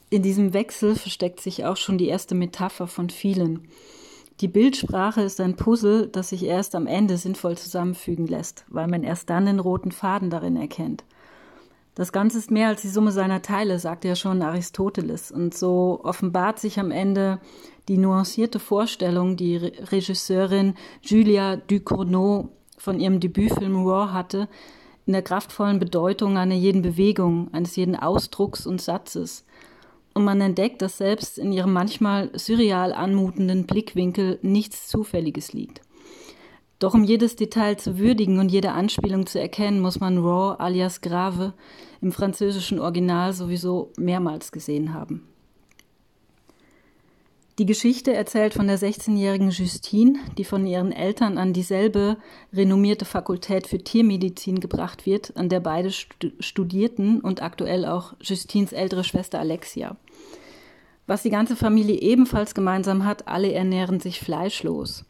In 0.10 0.24
diesem 0.24 0.54
Wechsel 0.54 0.96
versteckt 0.96 1.40
sich 1.40 1.66
auch 1.66 1.78
schon 1.78 1.98
die 1.98 2.08
erste 2.08 2.34
Metapher 2.34 2.88
von 2.88 3.10
vielen. 3.10 3.68
Die 4.42 4.48
Bildsprache 4.48 5.22
ist 5.22 5.40
ein 5.42 5.56
Puzzle, 5.56 6.08
das 6.08 6.30
sich 6.30 6.44
erst 6.44 6.76
am 6.76 6.88
Ende 6.88 7.18
sinnvoll 7.18 7.58
zusammenfügen 7.58 8.28
lässt, 8.28 8.66
weil 8.68 8.88
man 8.88 9.04
erst 9.04 9.30
dann 9.30 9.46
den 9.46 9.60
roten 9.60 9.92
Faden 9.92 10.30
darin 10.30 10.56
erkennt. 10.56 11.04
Das 11.98 12.12
Ganze 12.12 12.38
ist 12.38 12.52
mehr 12.52 12.68
als 12.68 12.84
die 12.84 12.90
Summe 12.90 13.12
seiner 13.12 13.42
Teile, 13.42 13.80
sagt 13.80 14.06
ja 14.06 14.16
schon 14.16 14.44
Aristoteles. 14.44 15.32
Und 15.32 15.58
so 15.58 16.00
offenbart 16.04 16.60
sich 16.60 16.80
am 16.80 16.92
Ende 16.92 17.40
die 17.88 17.98
nuancierte 17.98 18.60
Vorstellung, 18.60 19.36
die 19.36 19.56
Regisseurin 19.58 20.76
Julia 21.02 21.56
Ducournau 21.56 22.50
von 22.78 23.00
ihrem 23.00 23.20
Debütfilm 23.20 23.84
Raw 23.84 24.14
hatte, 24.14 24.48
in 25.08 25.14
der 25.14 25.24
kraftvollen 25.24 25.80
Bedeutung 25.80 26.38
einer 26.38 26.54
jeden 26.54 26.84
Bewegung, 26.84 27.52
eines 27.52 27.76
jeden 27.76 27.96
Ausdrucks 27.96 28.68
und 28.68 28.80
Satzes. 28.80 29.44
Und 30.14 30.24
man 30.24 30.40
entdeckt, 30.40 30.84
dass 30.84 31.00
selbst 31.00 31.40
in 31.40 31.52
ihrem 31.52 31.74
manchmal 31.74 32.30
surreal 32.38 32.94
anmutenden 32.94 33.66
Blickwinkel 33.66 34.38
nichts 34.44 34.88
Zufälliges 34.88 35.52
liegt. 35.52 35.82
Doch 36.78 36.94
um 36.94 37.04
jedes 37.04 37.36
Detail 37.36 37.78
zu 37.78 37.98
würdigen 37.98 38.38
und 38.38 38.52
jede 38.52 38.74
Anspielung 38.74 39.26
zu 39.26 39.42
erkennen, 39.42 39.80
muss 39.80 40.00
man 40.00 40.20
Raw 40.20 40.62
alias 40.62 41.02
Grave 41.02 41.56
im 42.02 42.12
französischen 42.12 42.80
Original 42.80 43.34
sowieso 43.34 43.92
mehrmals 43.98 44.52
gesehen 44.52 44.94
haben. 44.94 45.28
Die 47.60 47.66
Geschichte 47.66 48.14
erzählt 48.14 48.54
von 48.54 48.68
der 48.68 48.78
16-jährigen 48.78 49.50
Justine, 49.50 50.20
die 50.38 50.44
von 50.44 50.68
ihren 50.68 50.92
Eltern 50.92 51.40
an 51.40 51.54
dieselbe 51.54 52.18
renommierte 52.54 53.06
Fakultät 53.06 53.66
für 53.66 53.80
Tiermedizin 53.80 54.60
gebracht 54.60 55.08
wird, 55.08 55.36
an 55.36 55.50
der 55.50 55.60
beide 55.60 55.90
studierten 55.92 57.20
und 57.20 57.42
aktuell 57.42 57.86
auch 57.86 58.14
Justines 58.22 58.74
ältere 58.74 59.04
Schwester 59.04 59.40
Alexia. 59.40 59.98
Was 61.08 61.24
die 61.24 61.32
ganze 61.32 61.56
Familie 61.56 62.00
ebenfalls 62.00 62.54
gemeinsam 62.54 63.06
hat, 63.06 63.28
alle 63.28 63.52
ernähren 63.52 64.00
sich 64.00 64.20
fleischlos. 64.20 65.06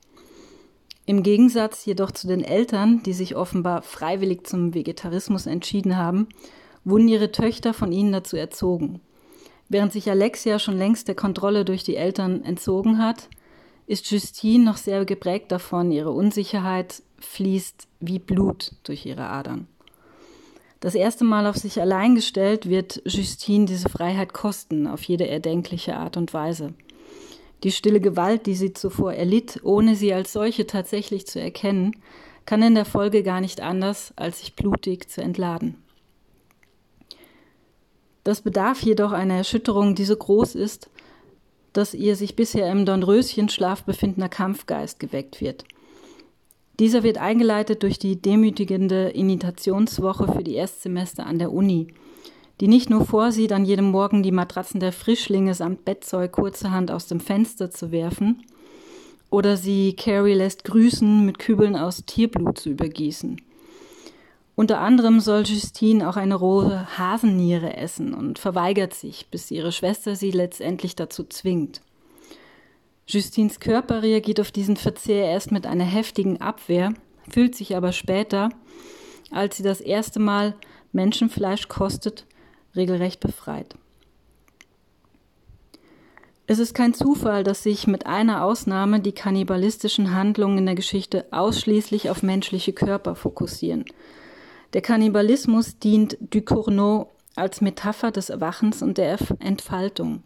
Im 1.06 1.24
Gegensatz 1.24 1.86
jedoch 1.86 2.12
zu 2.12 2.28
den 2.28 2.44
Eltern, 2.44 3.04
die 3.04 3.14
sich 3.14 3.36
offenbar 3.36 3.82
freiwillig 3.82 4.48
zum 4.48 4.74
Vegetarismus 4.74 5.48
entschieden 5.48 5.98
haben, 5.98 6.28
wurden 6.90 7.08
ihre 7.08 7.32
Töchter 7.32 7.74
von 7.74 7.92
ihnen 7.92 8.14
dazu 8.14 8.38
erzogen. 8.38 9.02
Während 9.70 9.92
sich 9.92 10.10
Alexia 10.10 10.60
schon 10.60 10.78
längst 10.78 11.08
der 11.08 11.16
Kontrolle 11.16 11.66
durch 11.66 11.84
die 11.84 11.98
Eltern 11.98 12.44
entzogen 12.44 13.00
hat, 13.00 13.30
ist 13.86 14.10
Justine 14.10 14.64
noch 14.64 14.78
sehr 14.78 15.04
geprägt 15.04 15.52
davon. 15.52 15.92
Ihre 15.92 16.12
Unsicherheit 16.12 17.04
fließt 17.20 17.88
wie 18.00 18.20
Blut 18.20 18.74
durch 18.84 19.06
ihre 19.06 19.28
Adern. 19.28 19.68
Das 20.80 20.96
erste 20.96 21.24
Mal 21.24 21.48
auf 21.48 21.58
sich 21.58 21.82
allein 21.82 22.16
gestellt 22.16 22.70
wird 22.70 23.02
Justine 23.06 23.66
diese 23.66 23.90
Freiheit 23.90 24.32
kosten, 24.32 24.88
auf 24.88 25.04
jede 25.04 25.28
erdenkliche 25.28 25.98
Art 25.98 26.16
und 26.16 26.34
Weise. 26.34 26.74
Die 27.64 27.72
stille 27.72 28.00
Gewalt, 28.00 28.46
die 28.46 28.56
sie 28.56 28.74
zuvor 28.74 29.14
erlitt, 29.14 29.60
ohne 29.64 29.96
sie 29.96 30.14
als 30.14 30.32
solche 30.32 30.68
tatsächlich 30.68 31.26
zu 31.26 31.42
erkennen, 31.42 31.94
kann 32.46 32.62
in 32.62 32.76
der 32.76 32.86
Folge 32.86 33.24
gar 33.24 33.42
nicht 33.42 33.60
anders, 33.60 34.14
als 34.16 34.40
sich 34.40 34.56
blutig 34.56 35.10
zu 35.10 35.22
entladen. 35.22 35.84
Das 38.28 38.42
bedarf 38.42 38.84
jedoch 38.84 39.14
einer 39.14 39.36
Erschütterung, 39.36 39.96
die 39.96 40.04
so 40.04 40.18
groß 40.18 40.56
ist, 40.56 40.90
dass 41.72 41.94
ihr 41.94 42.18
sich 42.18 42.36
bisher 42.36 42.70
im 42.70 42.86
Dornröschenschlaf 42.86 43.84
befindender 43.86 44.28
Kampfgeist 44.28 45.00
geweckt 45.00 45.40
wird. 45.40 45.64
Dieser 46.78 47.04
wird 47.04 47.20
eingeleitet 47.20 47.84
durch 47.84 48.00
die 48.00 48.22
demütigende 48.22 49.08
Initiationswoche 49.12 50.30
für 50.30 50.44
die 50.44 50.56
Erstsemester 50.56 51.26
an 51.26 51.40
der 51.40 51.54
Uni, 51.54 51.88
die 52.60 52.68
nicht 52.68 52.90
nur 52.90 53.06
vorsieht, 53.06 53.54
an 53.54 53.64
jedem 53.64 53.92
Morgen 53.92 54.24
die 54.24 54.34
Matratzen 54.34 54.82
der 54.82 54.92
Frischlinge 54.92 55.54
samt 55.54 55.86
Bettzeug 55.86 56.34
kurzerhand 56.34 56.92
aus 56.92 57.08
dem 57.08 57.22
Fenster 57.22 57.72
zu 57.72 57.94
werfen, 57.94 58.44
oder 59.30 59.56
sie 59.56 59.94
Carrie 59.94 60.34
lässt 60.34 60.66
grüßen, 60.66 61.26
mit 61.26 61.40
Kübeln 61.40 61.78
aus 61.78 62.04
Tierblut 62.06 62.60
zu 62.60 62.72
übergießen. 62.72 63.40
Unter 64.58 64.80
anderem 64.80 65.20
soll 65.20 65.44
Justine 65.44 66.10
auch 66.10 66.18
eine 66.18 66.34
rohe 66.34 66.98
Hasenniere 66.98 67.78
essen 67.78 68.16
und 68.16 68.40
verweigert 68.40 68.96
sich, 68.96 69.28
bis 69.30 69.52
ihre 69.52 69.72
Schwester 69.72 70.16
sie 70.16 70.32
letztendlich 70.32 70.96
dazu 70.96 71.26
zwingt. 71.26 71.82
Justines 73.06 73.60
Körper 73.60 74.02
reagiert 74.02 74.40
auf 74.40 74.50
diesen 74.50 74.76
Verzehr 74.76 75.26
erst 75.26 75.52
mit 75.52 75.68
einer 75.68 75.84
heftigen 75.84 76.42
Abwehr, 76.42 76.96
fühlt 77.30 77.54
sich 77.54 77.78
aber 77.78 77.92
später, 77.92 78.50
als 79.30 79.58
sie 79.58 79.64
das 79.64 79.80
erste 79.80 80.20
Mal 80.20 80.56
Menschenfleisch 80.92 81.68
kostet, 81.68 82.26
regelrecht 82.76 83.20
befreit. 83.20 83.76
Es 86.48 86.58
ist 86.58 86.74
kein 86.74 86.96
Zufall, 86.96 87.44
dass 87.44 87.62
sich 87.62 87.86
mit 87.86 88.08
einer 88.08 88.44
Ausnahme 88.44 89.02
die 89.02 89.12
kannibalistischen 89.12 90.16
Handlungen 90.16 90.58
in 90.58 90.66
der 90.66 90.74
Geschichte 90.74 91.28
ausschließlich 91.30 92.10
auf 92.10 92.24
menschliche 92.24 92.74
Körper 92.74 93.14
fokussieren. 93.14 93.86
Der 94.74 94.82
Kannibalismus 94.82 95.80
dient 95.80 96.18
Ducournau 96.20 97.12
als 97.36 97.62
Metapher 97.62 98.12
des 98.12 98.30
Erwachens 98.30 98.82
und 98.82 98.98
der 98.98 99.18
Entfaltung. 99.40 100.24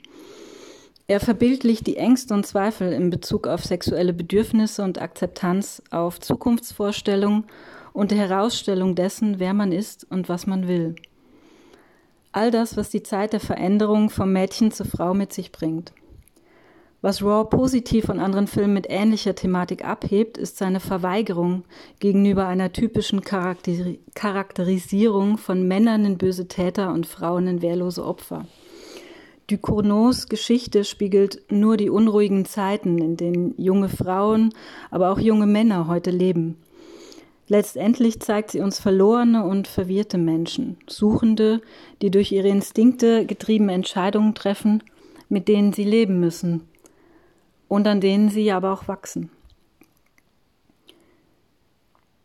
Er 1.08 1.20
verbildlicht 1.20 1.86
die 1.88 1.98
Ängste 1.98 2.34
und 2.34 2.46
Zweifel 2.46 2.94
in 2.94 3.10
Bezug 3.10 3.46
auf 3.46 3.66
sexuelle 3.66 4.14
Bedürfnisse 4.14 4.82
und 4.84 5.02
Akzeptanz, 5.02 5.84
auf 5.92 6.20
Zukunftsvorstellungen 6.20 7.44
und 7.92 8.12
die 8.12 8.18
Herausstellung 8.18 8.96
dessen, 8.96 9.38
wer 9.38 9.54
man 9.54 9.72
ist 9.72 10.10
und 10.10 10.30
was 10.30 10.48
man 10.48 10.68
will. 10.68 10.96
All 12.32 12.50
das, 12.50 12.78
was 12.78 12.90
die 12.90 13.04
Zeit 13.04 13.34
der 13.34 13.42
Veränderung 13.42 14.10
vom 14.10 14.32
Mädchen 14.32 14.72
zur 14.72 14.86
Frau 14.86 15.14
mit 15.14 15.34
sich 15.34 15.52
bringt. 15.52 15.92
Was 17.04 17.24
Raw 17.24 17.46
positiv 17.50 18.06
von 18.06 18.20
anderen 18.20 18.46
Filmen 18.46 18.76
mit 18.76 18.86
ähnlicher 18.88 19.34
Thematik 19.34 19.84
abhebt, 19.84 20.38
ist 20.38 20.58
seine 20.58 20.80
Verweigerung 20.80 21.64
gegenüber 22.00 22.46
einer 22.46 22.72
typischen 22.72 23.22
Charakteri 23.22 24.00
Charakterisierung 24.14 25.40
von 25.40 25.68
Männern 25.68 26.06
in 26.06 26.20
böse 26.20 26.48
Täter 26.48 26.94
und 26.94 27.08
Frauen 27.08 27.48
in 27.48 27.64
wehrlose 27.64 28.06
Opfer. 28.06 28.46
Ducourneaus 29.48 30.30
Geschichte 30.30 30.84
spiegelt 30.84 31.42
nur 31.50 31.76
die 31.76 31.90
unruhigen 31.90 32.46
Zeiten, 32.46 33.00
in 33.00 33.18
denen 33.18 33.56
junge 33.58 33.90
Frauen, 33.90 34.54
aber 34.92 35.10
auch 35.10 35.20
junge 35.20 35.48
Männer 35.48 35.88
heute 35.88 36.12
leben. 36.12 36.58
Letztendlich 37.48 38.20
zeigt 38.20 38.52
sie 38.52 38.60
uns 38.60 38.80
verlorene 38.80 39.44
und 39.44 39.68
verwirrte 39.68 40.20
Menschen, 40.20 40.78
Suchende, 40.88 41.62
die 42.04 42.12
durch 42.12 42.32
ihre 42.32 42.48
Instinkte 42.48 43.26
getriebene 43.26 43.74
Entscheidungen 43.74 44.36
treffen, 44.36 44.84
mit 45.30 45.48
denen 45.48 45.74
sie 45.74 45.84
leben 45.84 46.20
müssen, 46.20 46.68
und 47.72 47.88
an 47.88 48.02
denen 48.02 48.28
sie 48.28 48.52
aber 48.52 48.74
auch 48.74 48.90
wachsen. 48.90 49.30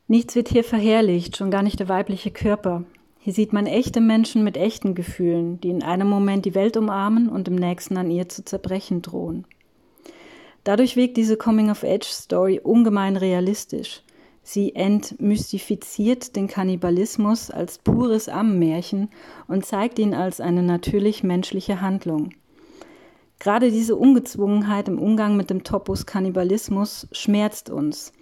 Nichts 0.08 0.34
wird 0.34 0.48
hier 0.48 0.64
verherrlicht, 0.64 1.36
schon 1.36 1.52
gar 1.52 1.62
nicht 1.62 1.78
der 1.78 1.88
weibliche 1.88 2.32
Körper. 2.32 2.82
Hier 3.20 3.32
sieht 3.32 3.52
man 3.52 3.66
echte 3.66 4.00
Menschen 4.00 4.42
mit 4.42 4.56
echten 4.56 4.96
Gefühlen, 4.96 5.60
die 5.60 5.70
in 5.70 5.84
einem 5.84 6.08
Moment 6.08 6.46
die 6.46 6.56
Welt 6.56 6.76
umarmen 6.76 7.28
und 7.28 7.46
im 7.46 7.54
nächsten 7.54 7.96
an 7.96 8.10
ihr 8.10 8.28
zu 8.28 8.44
zerbrechen 8.44 9.02
drohen. 9.02 9.46
Dadurch 10.64 10.96
wirkt 10.96 11.16
diese 11.16 11.36
Coming-of-Age-Story 11.36 12.58
ungemein 12.64 13.16
realistisch. 13.16 14.02
Sie 14.42 14.74
entmystifiziert 14.74 16.34
den 16.34 16.48
Kannibalismus 16.48 17.52
als 17.52 17.78
pures 17.78 18.28
Ammenmärchen 18.28 19.10
und 19.46 19.64
zeigt 19.64 20.00
ihn 20.00 20.12
als 20.12 20.40
eine 20.40 20.64
natürlich 20.64 21.22
menschliche 21.22 21.80
Handlung. 21.80 22.30
Gerade 23.38 23.70
diese 23.70 23.96
Ungezwungenheit 23.96 24.88
im 24.88 24.98
Umgang 24.98 25.36
mit 25.36 25.50
dem 25.50 25.62
Topos 25.62 26.06
Kannibalismus 26.06 27.06
schmerzt 27.12 27.70
uns. 27.70 28.12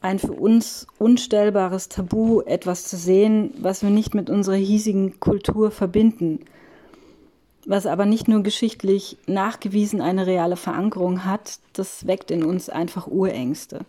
Ein 0.00 0.18
für 0.18 0.32
uns 0.32 0.86
unstellbares 0.98 1.90
Tabu, 1.90 2.40
etwas 2.40 2.88
zu 2.88 2.96
sehen, 2.96 3.52
was 3.58 3.82
wir 3.82 3.90
nicht 3.90 4.14
mit 4.14 4.30
unserer 4.30 4.56
hiesigen 4.56 5.20
Kultur 5.20 5.70
verbinden, 5.70 6.40
was 7.66 7.84
aber 7.84 8.06
nicht 8.06 8.26
nur 8.26 8.42
geschichtlich 8.42 9.18
nachgewiesen 9.26 10.00
eine 10.00 10.26
reale 10.26 10.56
Verankerung 10.56 11.26
hat, 11.26 11.58
das 11.74 12.06
weckt 12.06 12.30
in 12.30 12.44
uns 12.44 12.70
einfach 12.70 13.06
Urängste. 13.06 13.80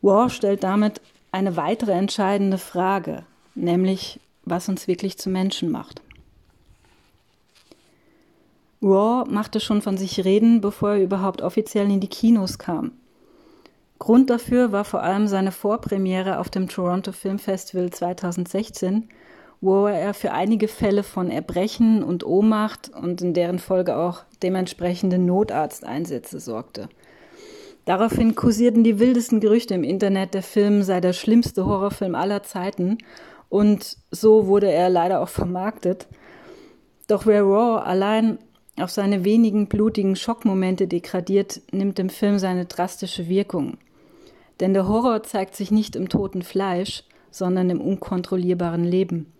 War 0.00 0.30
stellt 0.30 0.64
damit 0.64 1.02
eine 1.30 1.56
weitere 1.56 1.92
entscheidende 1.92 2.58
Frage, 2.58 3.24
nämlich 3.54 4.20
was 4.44 4.68
uns 4.68 4.88
wirklich 4.88 5.18
zu 5.18 5.28
Menschen 5.28 5.70
macht. 5.70 6.00
Raw 8.84 9.24
machte 9.30 9.60
schon 9.60 9.80
von 9.80 9.96
sich 9.96 10.26
reden, 10.26 10.60
bevor 10.60 10.90
er 10.90 11.02
überhaupt 11.02 11.40
offiziell 11.40 11.90
in 11.90 12.00
die 12.00 12.08
Kinos 12.08 12.58
kam. 12.58 12.92
Grund 13.98 14.28
dafür 14.28 14.72
war 14.72 14.84
vor 14.84 15.02
allem 15.02 15.26
seine 15.26 15.52
Vorpremiere 15.52 16.38
auf 16.38 16.50
dem 16.50 16.68
Toronto 16.68 17.10
Film 17.12 17.38
Festival 17.38 17.88
2016, 17.88 19.08
wo 19.62 19.86
er 19.86 20.12
für 20.12 20.32
einige 20.32 20.68
Fälle 20.68 21.02
von 21.02 21.30
Erbrechen 21.30 22.02
und 22.02 22.26
Ohnmacht 22.26 22.90
und 22.90 23.22
in 23.22 23.32
deren 23.32 23.58
Folge 23.58 23.96
auch 23.96 24.20
dementsprechende 24.42 25.18
Notarzteinsätze 25.18 26.38
sorgte. 26.38 26.90
Daraufhin 27.86 28.34
kursierten 28.34 28.84
die 28.84 28.98
wildesten 28.98 29.40
Gerüchte 29.40 29.72
im 29.74 29.84
Internet, 29.84 30.34
der 30.34 30.42
Film 30.42 30.82
sei 30.82 31.00
der 31.00 31.14
schlimmste 31.14 31.64
Horrorfilm 31.64 32.14
aller 32.14 32.42
Zeiten 32.42 32.98
und 33.48 33.96
so 34.10 34.46
wurde 34.46 34.70
er 34.70 34.90
leider 34.90 35.20
auch 35.20 35.28
vermarktet. 35.30 36.06
Doch 37.06 37.24
wer 37.24 37.42
Raw 37.42 37.82
allein 37.82 38.38
auf 38.76 38.90
seine 38.90 39.24
wenigen 39.24 39.66
blutigen 39.66 40.16
Schockmomente 40.16 40.88
degradiert, 40.88 41.60
nimmt 41.70 41.98
im 41.98 42.08
Film 42.08 42.38
seine 42.38 42.64
drastische 42.64 43.28
Wirkung. 43.28 43.78
Denn 44.60 44.74
der 44.74 44.88
Horror 44.88 45.22
zeigt 45.22 45.54
sich 45.54 45.70
nicht 45.70 45.96
im 45.96 46.08
toten 46.08 46.42
Fleisch, 46.42 47.04
sondern 47.30 47.70
im 47.70 47.80
unkontrollierbaren 47.80 48.84
Leben. 48.84 49.32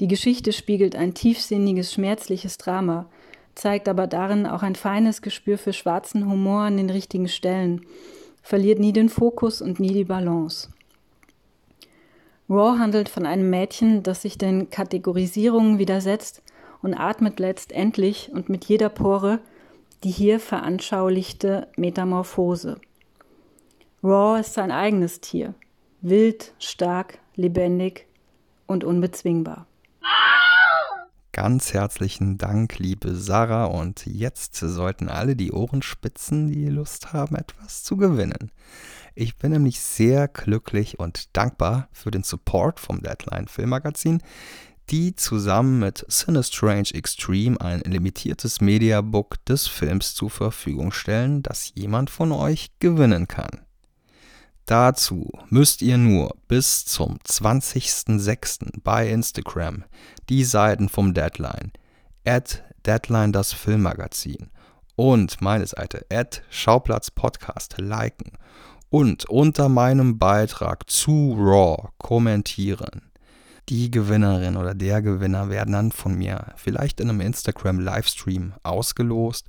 Die 0.00 0.08
Geschichte 0.08 0.52
spiegelt 0.52 0.94
ein 0.94 1.14
tiefsinniges, 1.14 1.92
schmerzliches 1.92 2.58
Drama, 2.58 3.06
zeigt 3.54 3.88
aber 3.88 4.06
darin 4.06 4.46
auch 4.46 4.62
ein 4.62 4.74
feines 4.74 5.22
Gespür 5.22 5.58
für 5.58 5.72
schwarzen 5.72 6.30
Humor 6.30 6.62
an 6.62 6.76
den 6.76 6.90
richtigen 6.90 7.28
Stellen, 7.28 7.86
verliert 8.42 8.78
nie 8.78 8.92
den 8.92 9.08
Fokus 9.08 9.62
und 9.62 9.80
nie 9.80 9.92
die 9.92 10.04
Balance. 10.04 10.68
Raw 12.48 12.78
handelt 12.78 13.08
von 13.08 13.26
einem 13.26 13.50
Mädchen, 13.50 14.02
das 14.02 14.22
sich 14.22 14.38
den 14.38 14.70
Kategorisierungen 14.70 15.78
widersetzt 15.78 16.42
und 16.82 16.94
atmet 16.94 17.40
letztendlich 17.40 18.30
und 18.32 18.48
mit 18.48 18.64
jeder 18.66 18.88
Pore 18.88 19.40
die 20.02 20.10
hier 20.10 20.40
veranschaulichte 20.40 21.68
Metamorphose. 21.76 22.80
Raw 24.02 24.38
ist 24.38 24.54
sein 24.54 24.70
eigenes 24.70 25.20
Tier, 25.20 25.54
wild, 26.00 26.54
stark, 26.58 27.18
lebendig 27.34 28.06
und 28.66 28.84
unbezwingbar. 28.84 29.66
Ganz 31.32 31.74
herzlichen 31.74 32.38
Dank, 32.38 32.78
liebe 32.78 33.14
Sarah. 33.14 33.66
Und 33.66 34.06
jetzt 34.06 34.56
sollten 34.56 35.08
alle 35.08 35.36
die 35.36 35.52
Ohren 35.52 35.82
spitzen, 35.82 36.48
die 36.48 36.66
Lust 36.66 37.12
haben, 37.12 37.36
etwas 37.36 37.82
zu 37.82 37.98
gewinnen. 37.98 38.52
Ich 39.14 39.36
bin 39.36 39.52
nämlich 39.52 39.80
sehr 39.80 40.28
glücklich 40.28 40.98
und 40.98 41.36
dankbar 41.36 41.88
für 41.92 42.10
den 42.10 42.22
Support 42.22 42.80
vom 42.80 43.02
Deadline 43.02 43.48
Filmmagazin, 43.48 44.22
die 44.90 45.16
zusammen 45.16 45.78
mit 45.78 46.06
Cinestrange 46.08 46.94
Extreme 46.94 47.60
ein 47.60 47.80
limitiertes 47.80 48.60
Mediabook 48.60 49.44
des 49.44 49.66
Films 49.66 50.14
zur 50.14 50.30
Verfügung 50.30 50.92
stellen, 50.92 51.42
das 51.42 51.72
jemand 51.74 52.10
von 52.10 52.32
euch 52.32 52.70
gewinnen 52.78 53.28
kann. 53.28 53.62
Dazu 54.66 55.30
müsst 55.48 55.80
ihr 55.82 55.96
nur 55.96 56.36
bis 56.48 56.84
zum 56.84 57.18
20.06. 57.18 58.80
bei 58.82 59.08
Instagram 59.08 59.84
die 60.28 60.44
Seiten 60.44 60.88
vom 60.88 61.14
Deadline, 61.14 61.72
at 62.24 62.64
Deadline 62.84 63.32
das 63.32 63.52
Filmmagazin 63.52 64.50
und 64.96 65.40
meine 65.40 65.66
Seite 65.66 66.04
at 66.10 66.42
Schauplatz 66.50 67.10
Podcast 67.10 67.76
liken 67.78 68.32
und 68.90 69.28
unter 69.28 69.68
meinem 69.68 70.18
Beitrag 70.18 70.90
zu 70.90 71.34
Raw 71.38 71.90
kommentieren. 71.98 73.02
Die 73.68 73.90
Gewinnerin 73.90 74.56
oder 74.56 74.74
der 74.74 75.02
Gewinner 75.02 75.50
werden 75.50 75.72
dann 75.72 75.90
von 75.90 76.14
mir 76.14 76.52
vielleicht 76.56 77.00
in 77.00 77.10
einem 77.10 77.20
Instagram 77.20 77.80
Livestream 77.80 78.54
ausgelost 78.62 79.48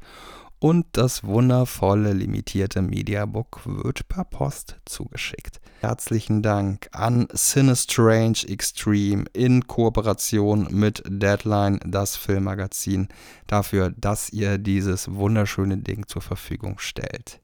und 0.60 0.88
das 0.94 1.24
wundervolle 1.24 2.14
limitierte 2.14 2.82
Mediabook 2.82 3.62
wird 3.66 4.08
per 4.08 4.24
Post 4.24 4.78
zugeschickt. 4.86 5.62
Herzlichen 5.82 6.42
Dank 6.42 6.90
an 6.94 7.28
Sinistrange 7.32 8.48
Extreme 8.48 9.26
in 9.34 9.68
Kooperation 9.68 10.68
mit 10.72 11.04
Deadline, 11.08 11.80
das 11.86 12.16
Filmmagazin, 12.16 13.10
dafür, 13.46 13.94
dass 13.96 14.32
ihr 14.32 14.58
dieses 14.58 15.14
wunderschöne 15.14 15.78
Ding 15.78 16.08
zur 16.08 16.24
Verfügung 16.24 16.80
stellt. 16.80 17.40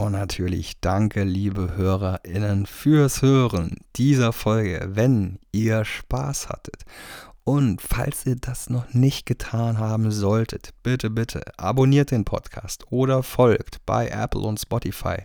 Und 0.00 0.12
natürlich 0.12 0.80
danke, 0.80 1.24
liebe 1.24 1.76
HörerInnen, 1.76 2.66
fürs 2.66 3.20
Hören 3.20 3.78
dieser 3.96 4.32
Folge, 4.32 4.90
wenn 4.92 5.40
ihr 5.50 5.84
Spaß 5.84 6.50
hattet. 6.50 6.84
Und 7.42 7.82
falls 7.82 8.24
ihr 8.24 8.36
das 8.36 8.70
noch 8.70 8.94
nicht 8.94 9.26
getan 9.26 9.78
haben 9.78 10.12
solltet, 10.12 10.70
bitte, 10.84 11.10
bitte 11.10 11.42
abonniert 11.56 12.12
den 12.12 12.24
Podcast 12.24 12.84
oder 12.90 13.24
folgt 13.24 13.84
bei 13.86 14.06
Apple 14.06 14.42
und 14.42 14.60
Spotify. 14.60 15.16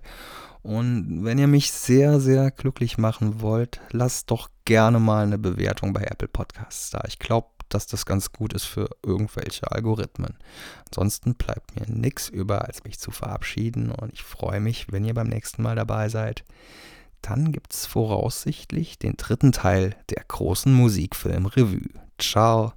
Und 0.64 1.24
wenn 1.24 1.38
ihr 1.38 1.48
mich 1.48 1.72
sehr, 1.72 2.20
sehr 2.20 2.50
glücklich 2.50 2.98
machen 2.98 3.42
wollt, 3.42 3.80
lasst 3.92 4.32
doch 4.32 4.50
gerne 4.66 5.00
mal 5.00 5.24
eine 5.24 5.38
Bewertung 5.38 5.94
bei 5.94 6.02
Apple 6.02 6.30
Podcasts 6.30 6.90
da. 6.90 7.04
Ich 7.08 7.20
glaube, 7.20 7.48
dass 7.74 7.88
das 7.88 8.06
ganz 8.06 8.32
gut 8.32 8.54
ist 8.54 8.66
für 8.66 8.90
irgendwelche 9.04 9.72
Algorithmen. 9.72 10.38
Ansonsten 10.88 11.36
bleibt 11.36 11.76
mir 11.76 11.88
nichts 11.88 12.30
über, 12.30 12.66
als 12.66 12.84
mich 12.84 13.00
zu 13.00 13.12
verabschieden 13.12 13.92
und 13.92 14.14
ich 14.14 14.24
freue 14.24 14.60
mich, 14.60 14.92
wenn 14.92 15.06
ihr 15.06 15.14
beim 15.14 15.28
nächsten 15.28 15.64
Mal 15.64 15.76
dabei 15.76 16.10
seid. 16.10 16.44
Dann 17.22 17.52
gibt 17.52 17.74
es 17.74 17.86
voraussichtlich 17.86 19.00
den 19.00 19.16
dritten 19.16 19.54
Teil 19.54 19.96
der 20.10 20.24
großen 20.28 20.74
Musikfilm-Revue. 20.74 21.90
Ciao. 22.20 22.74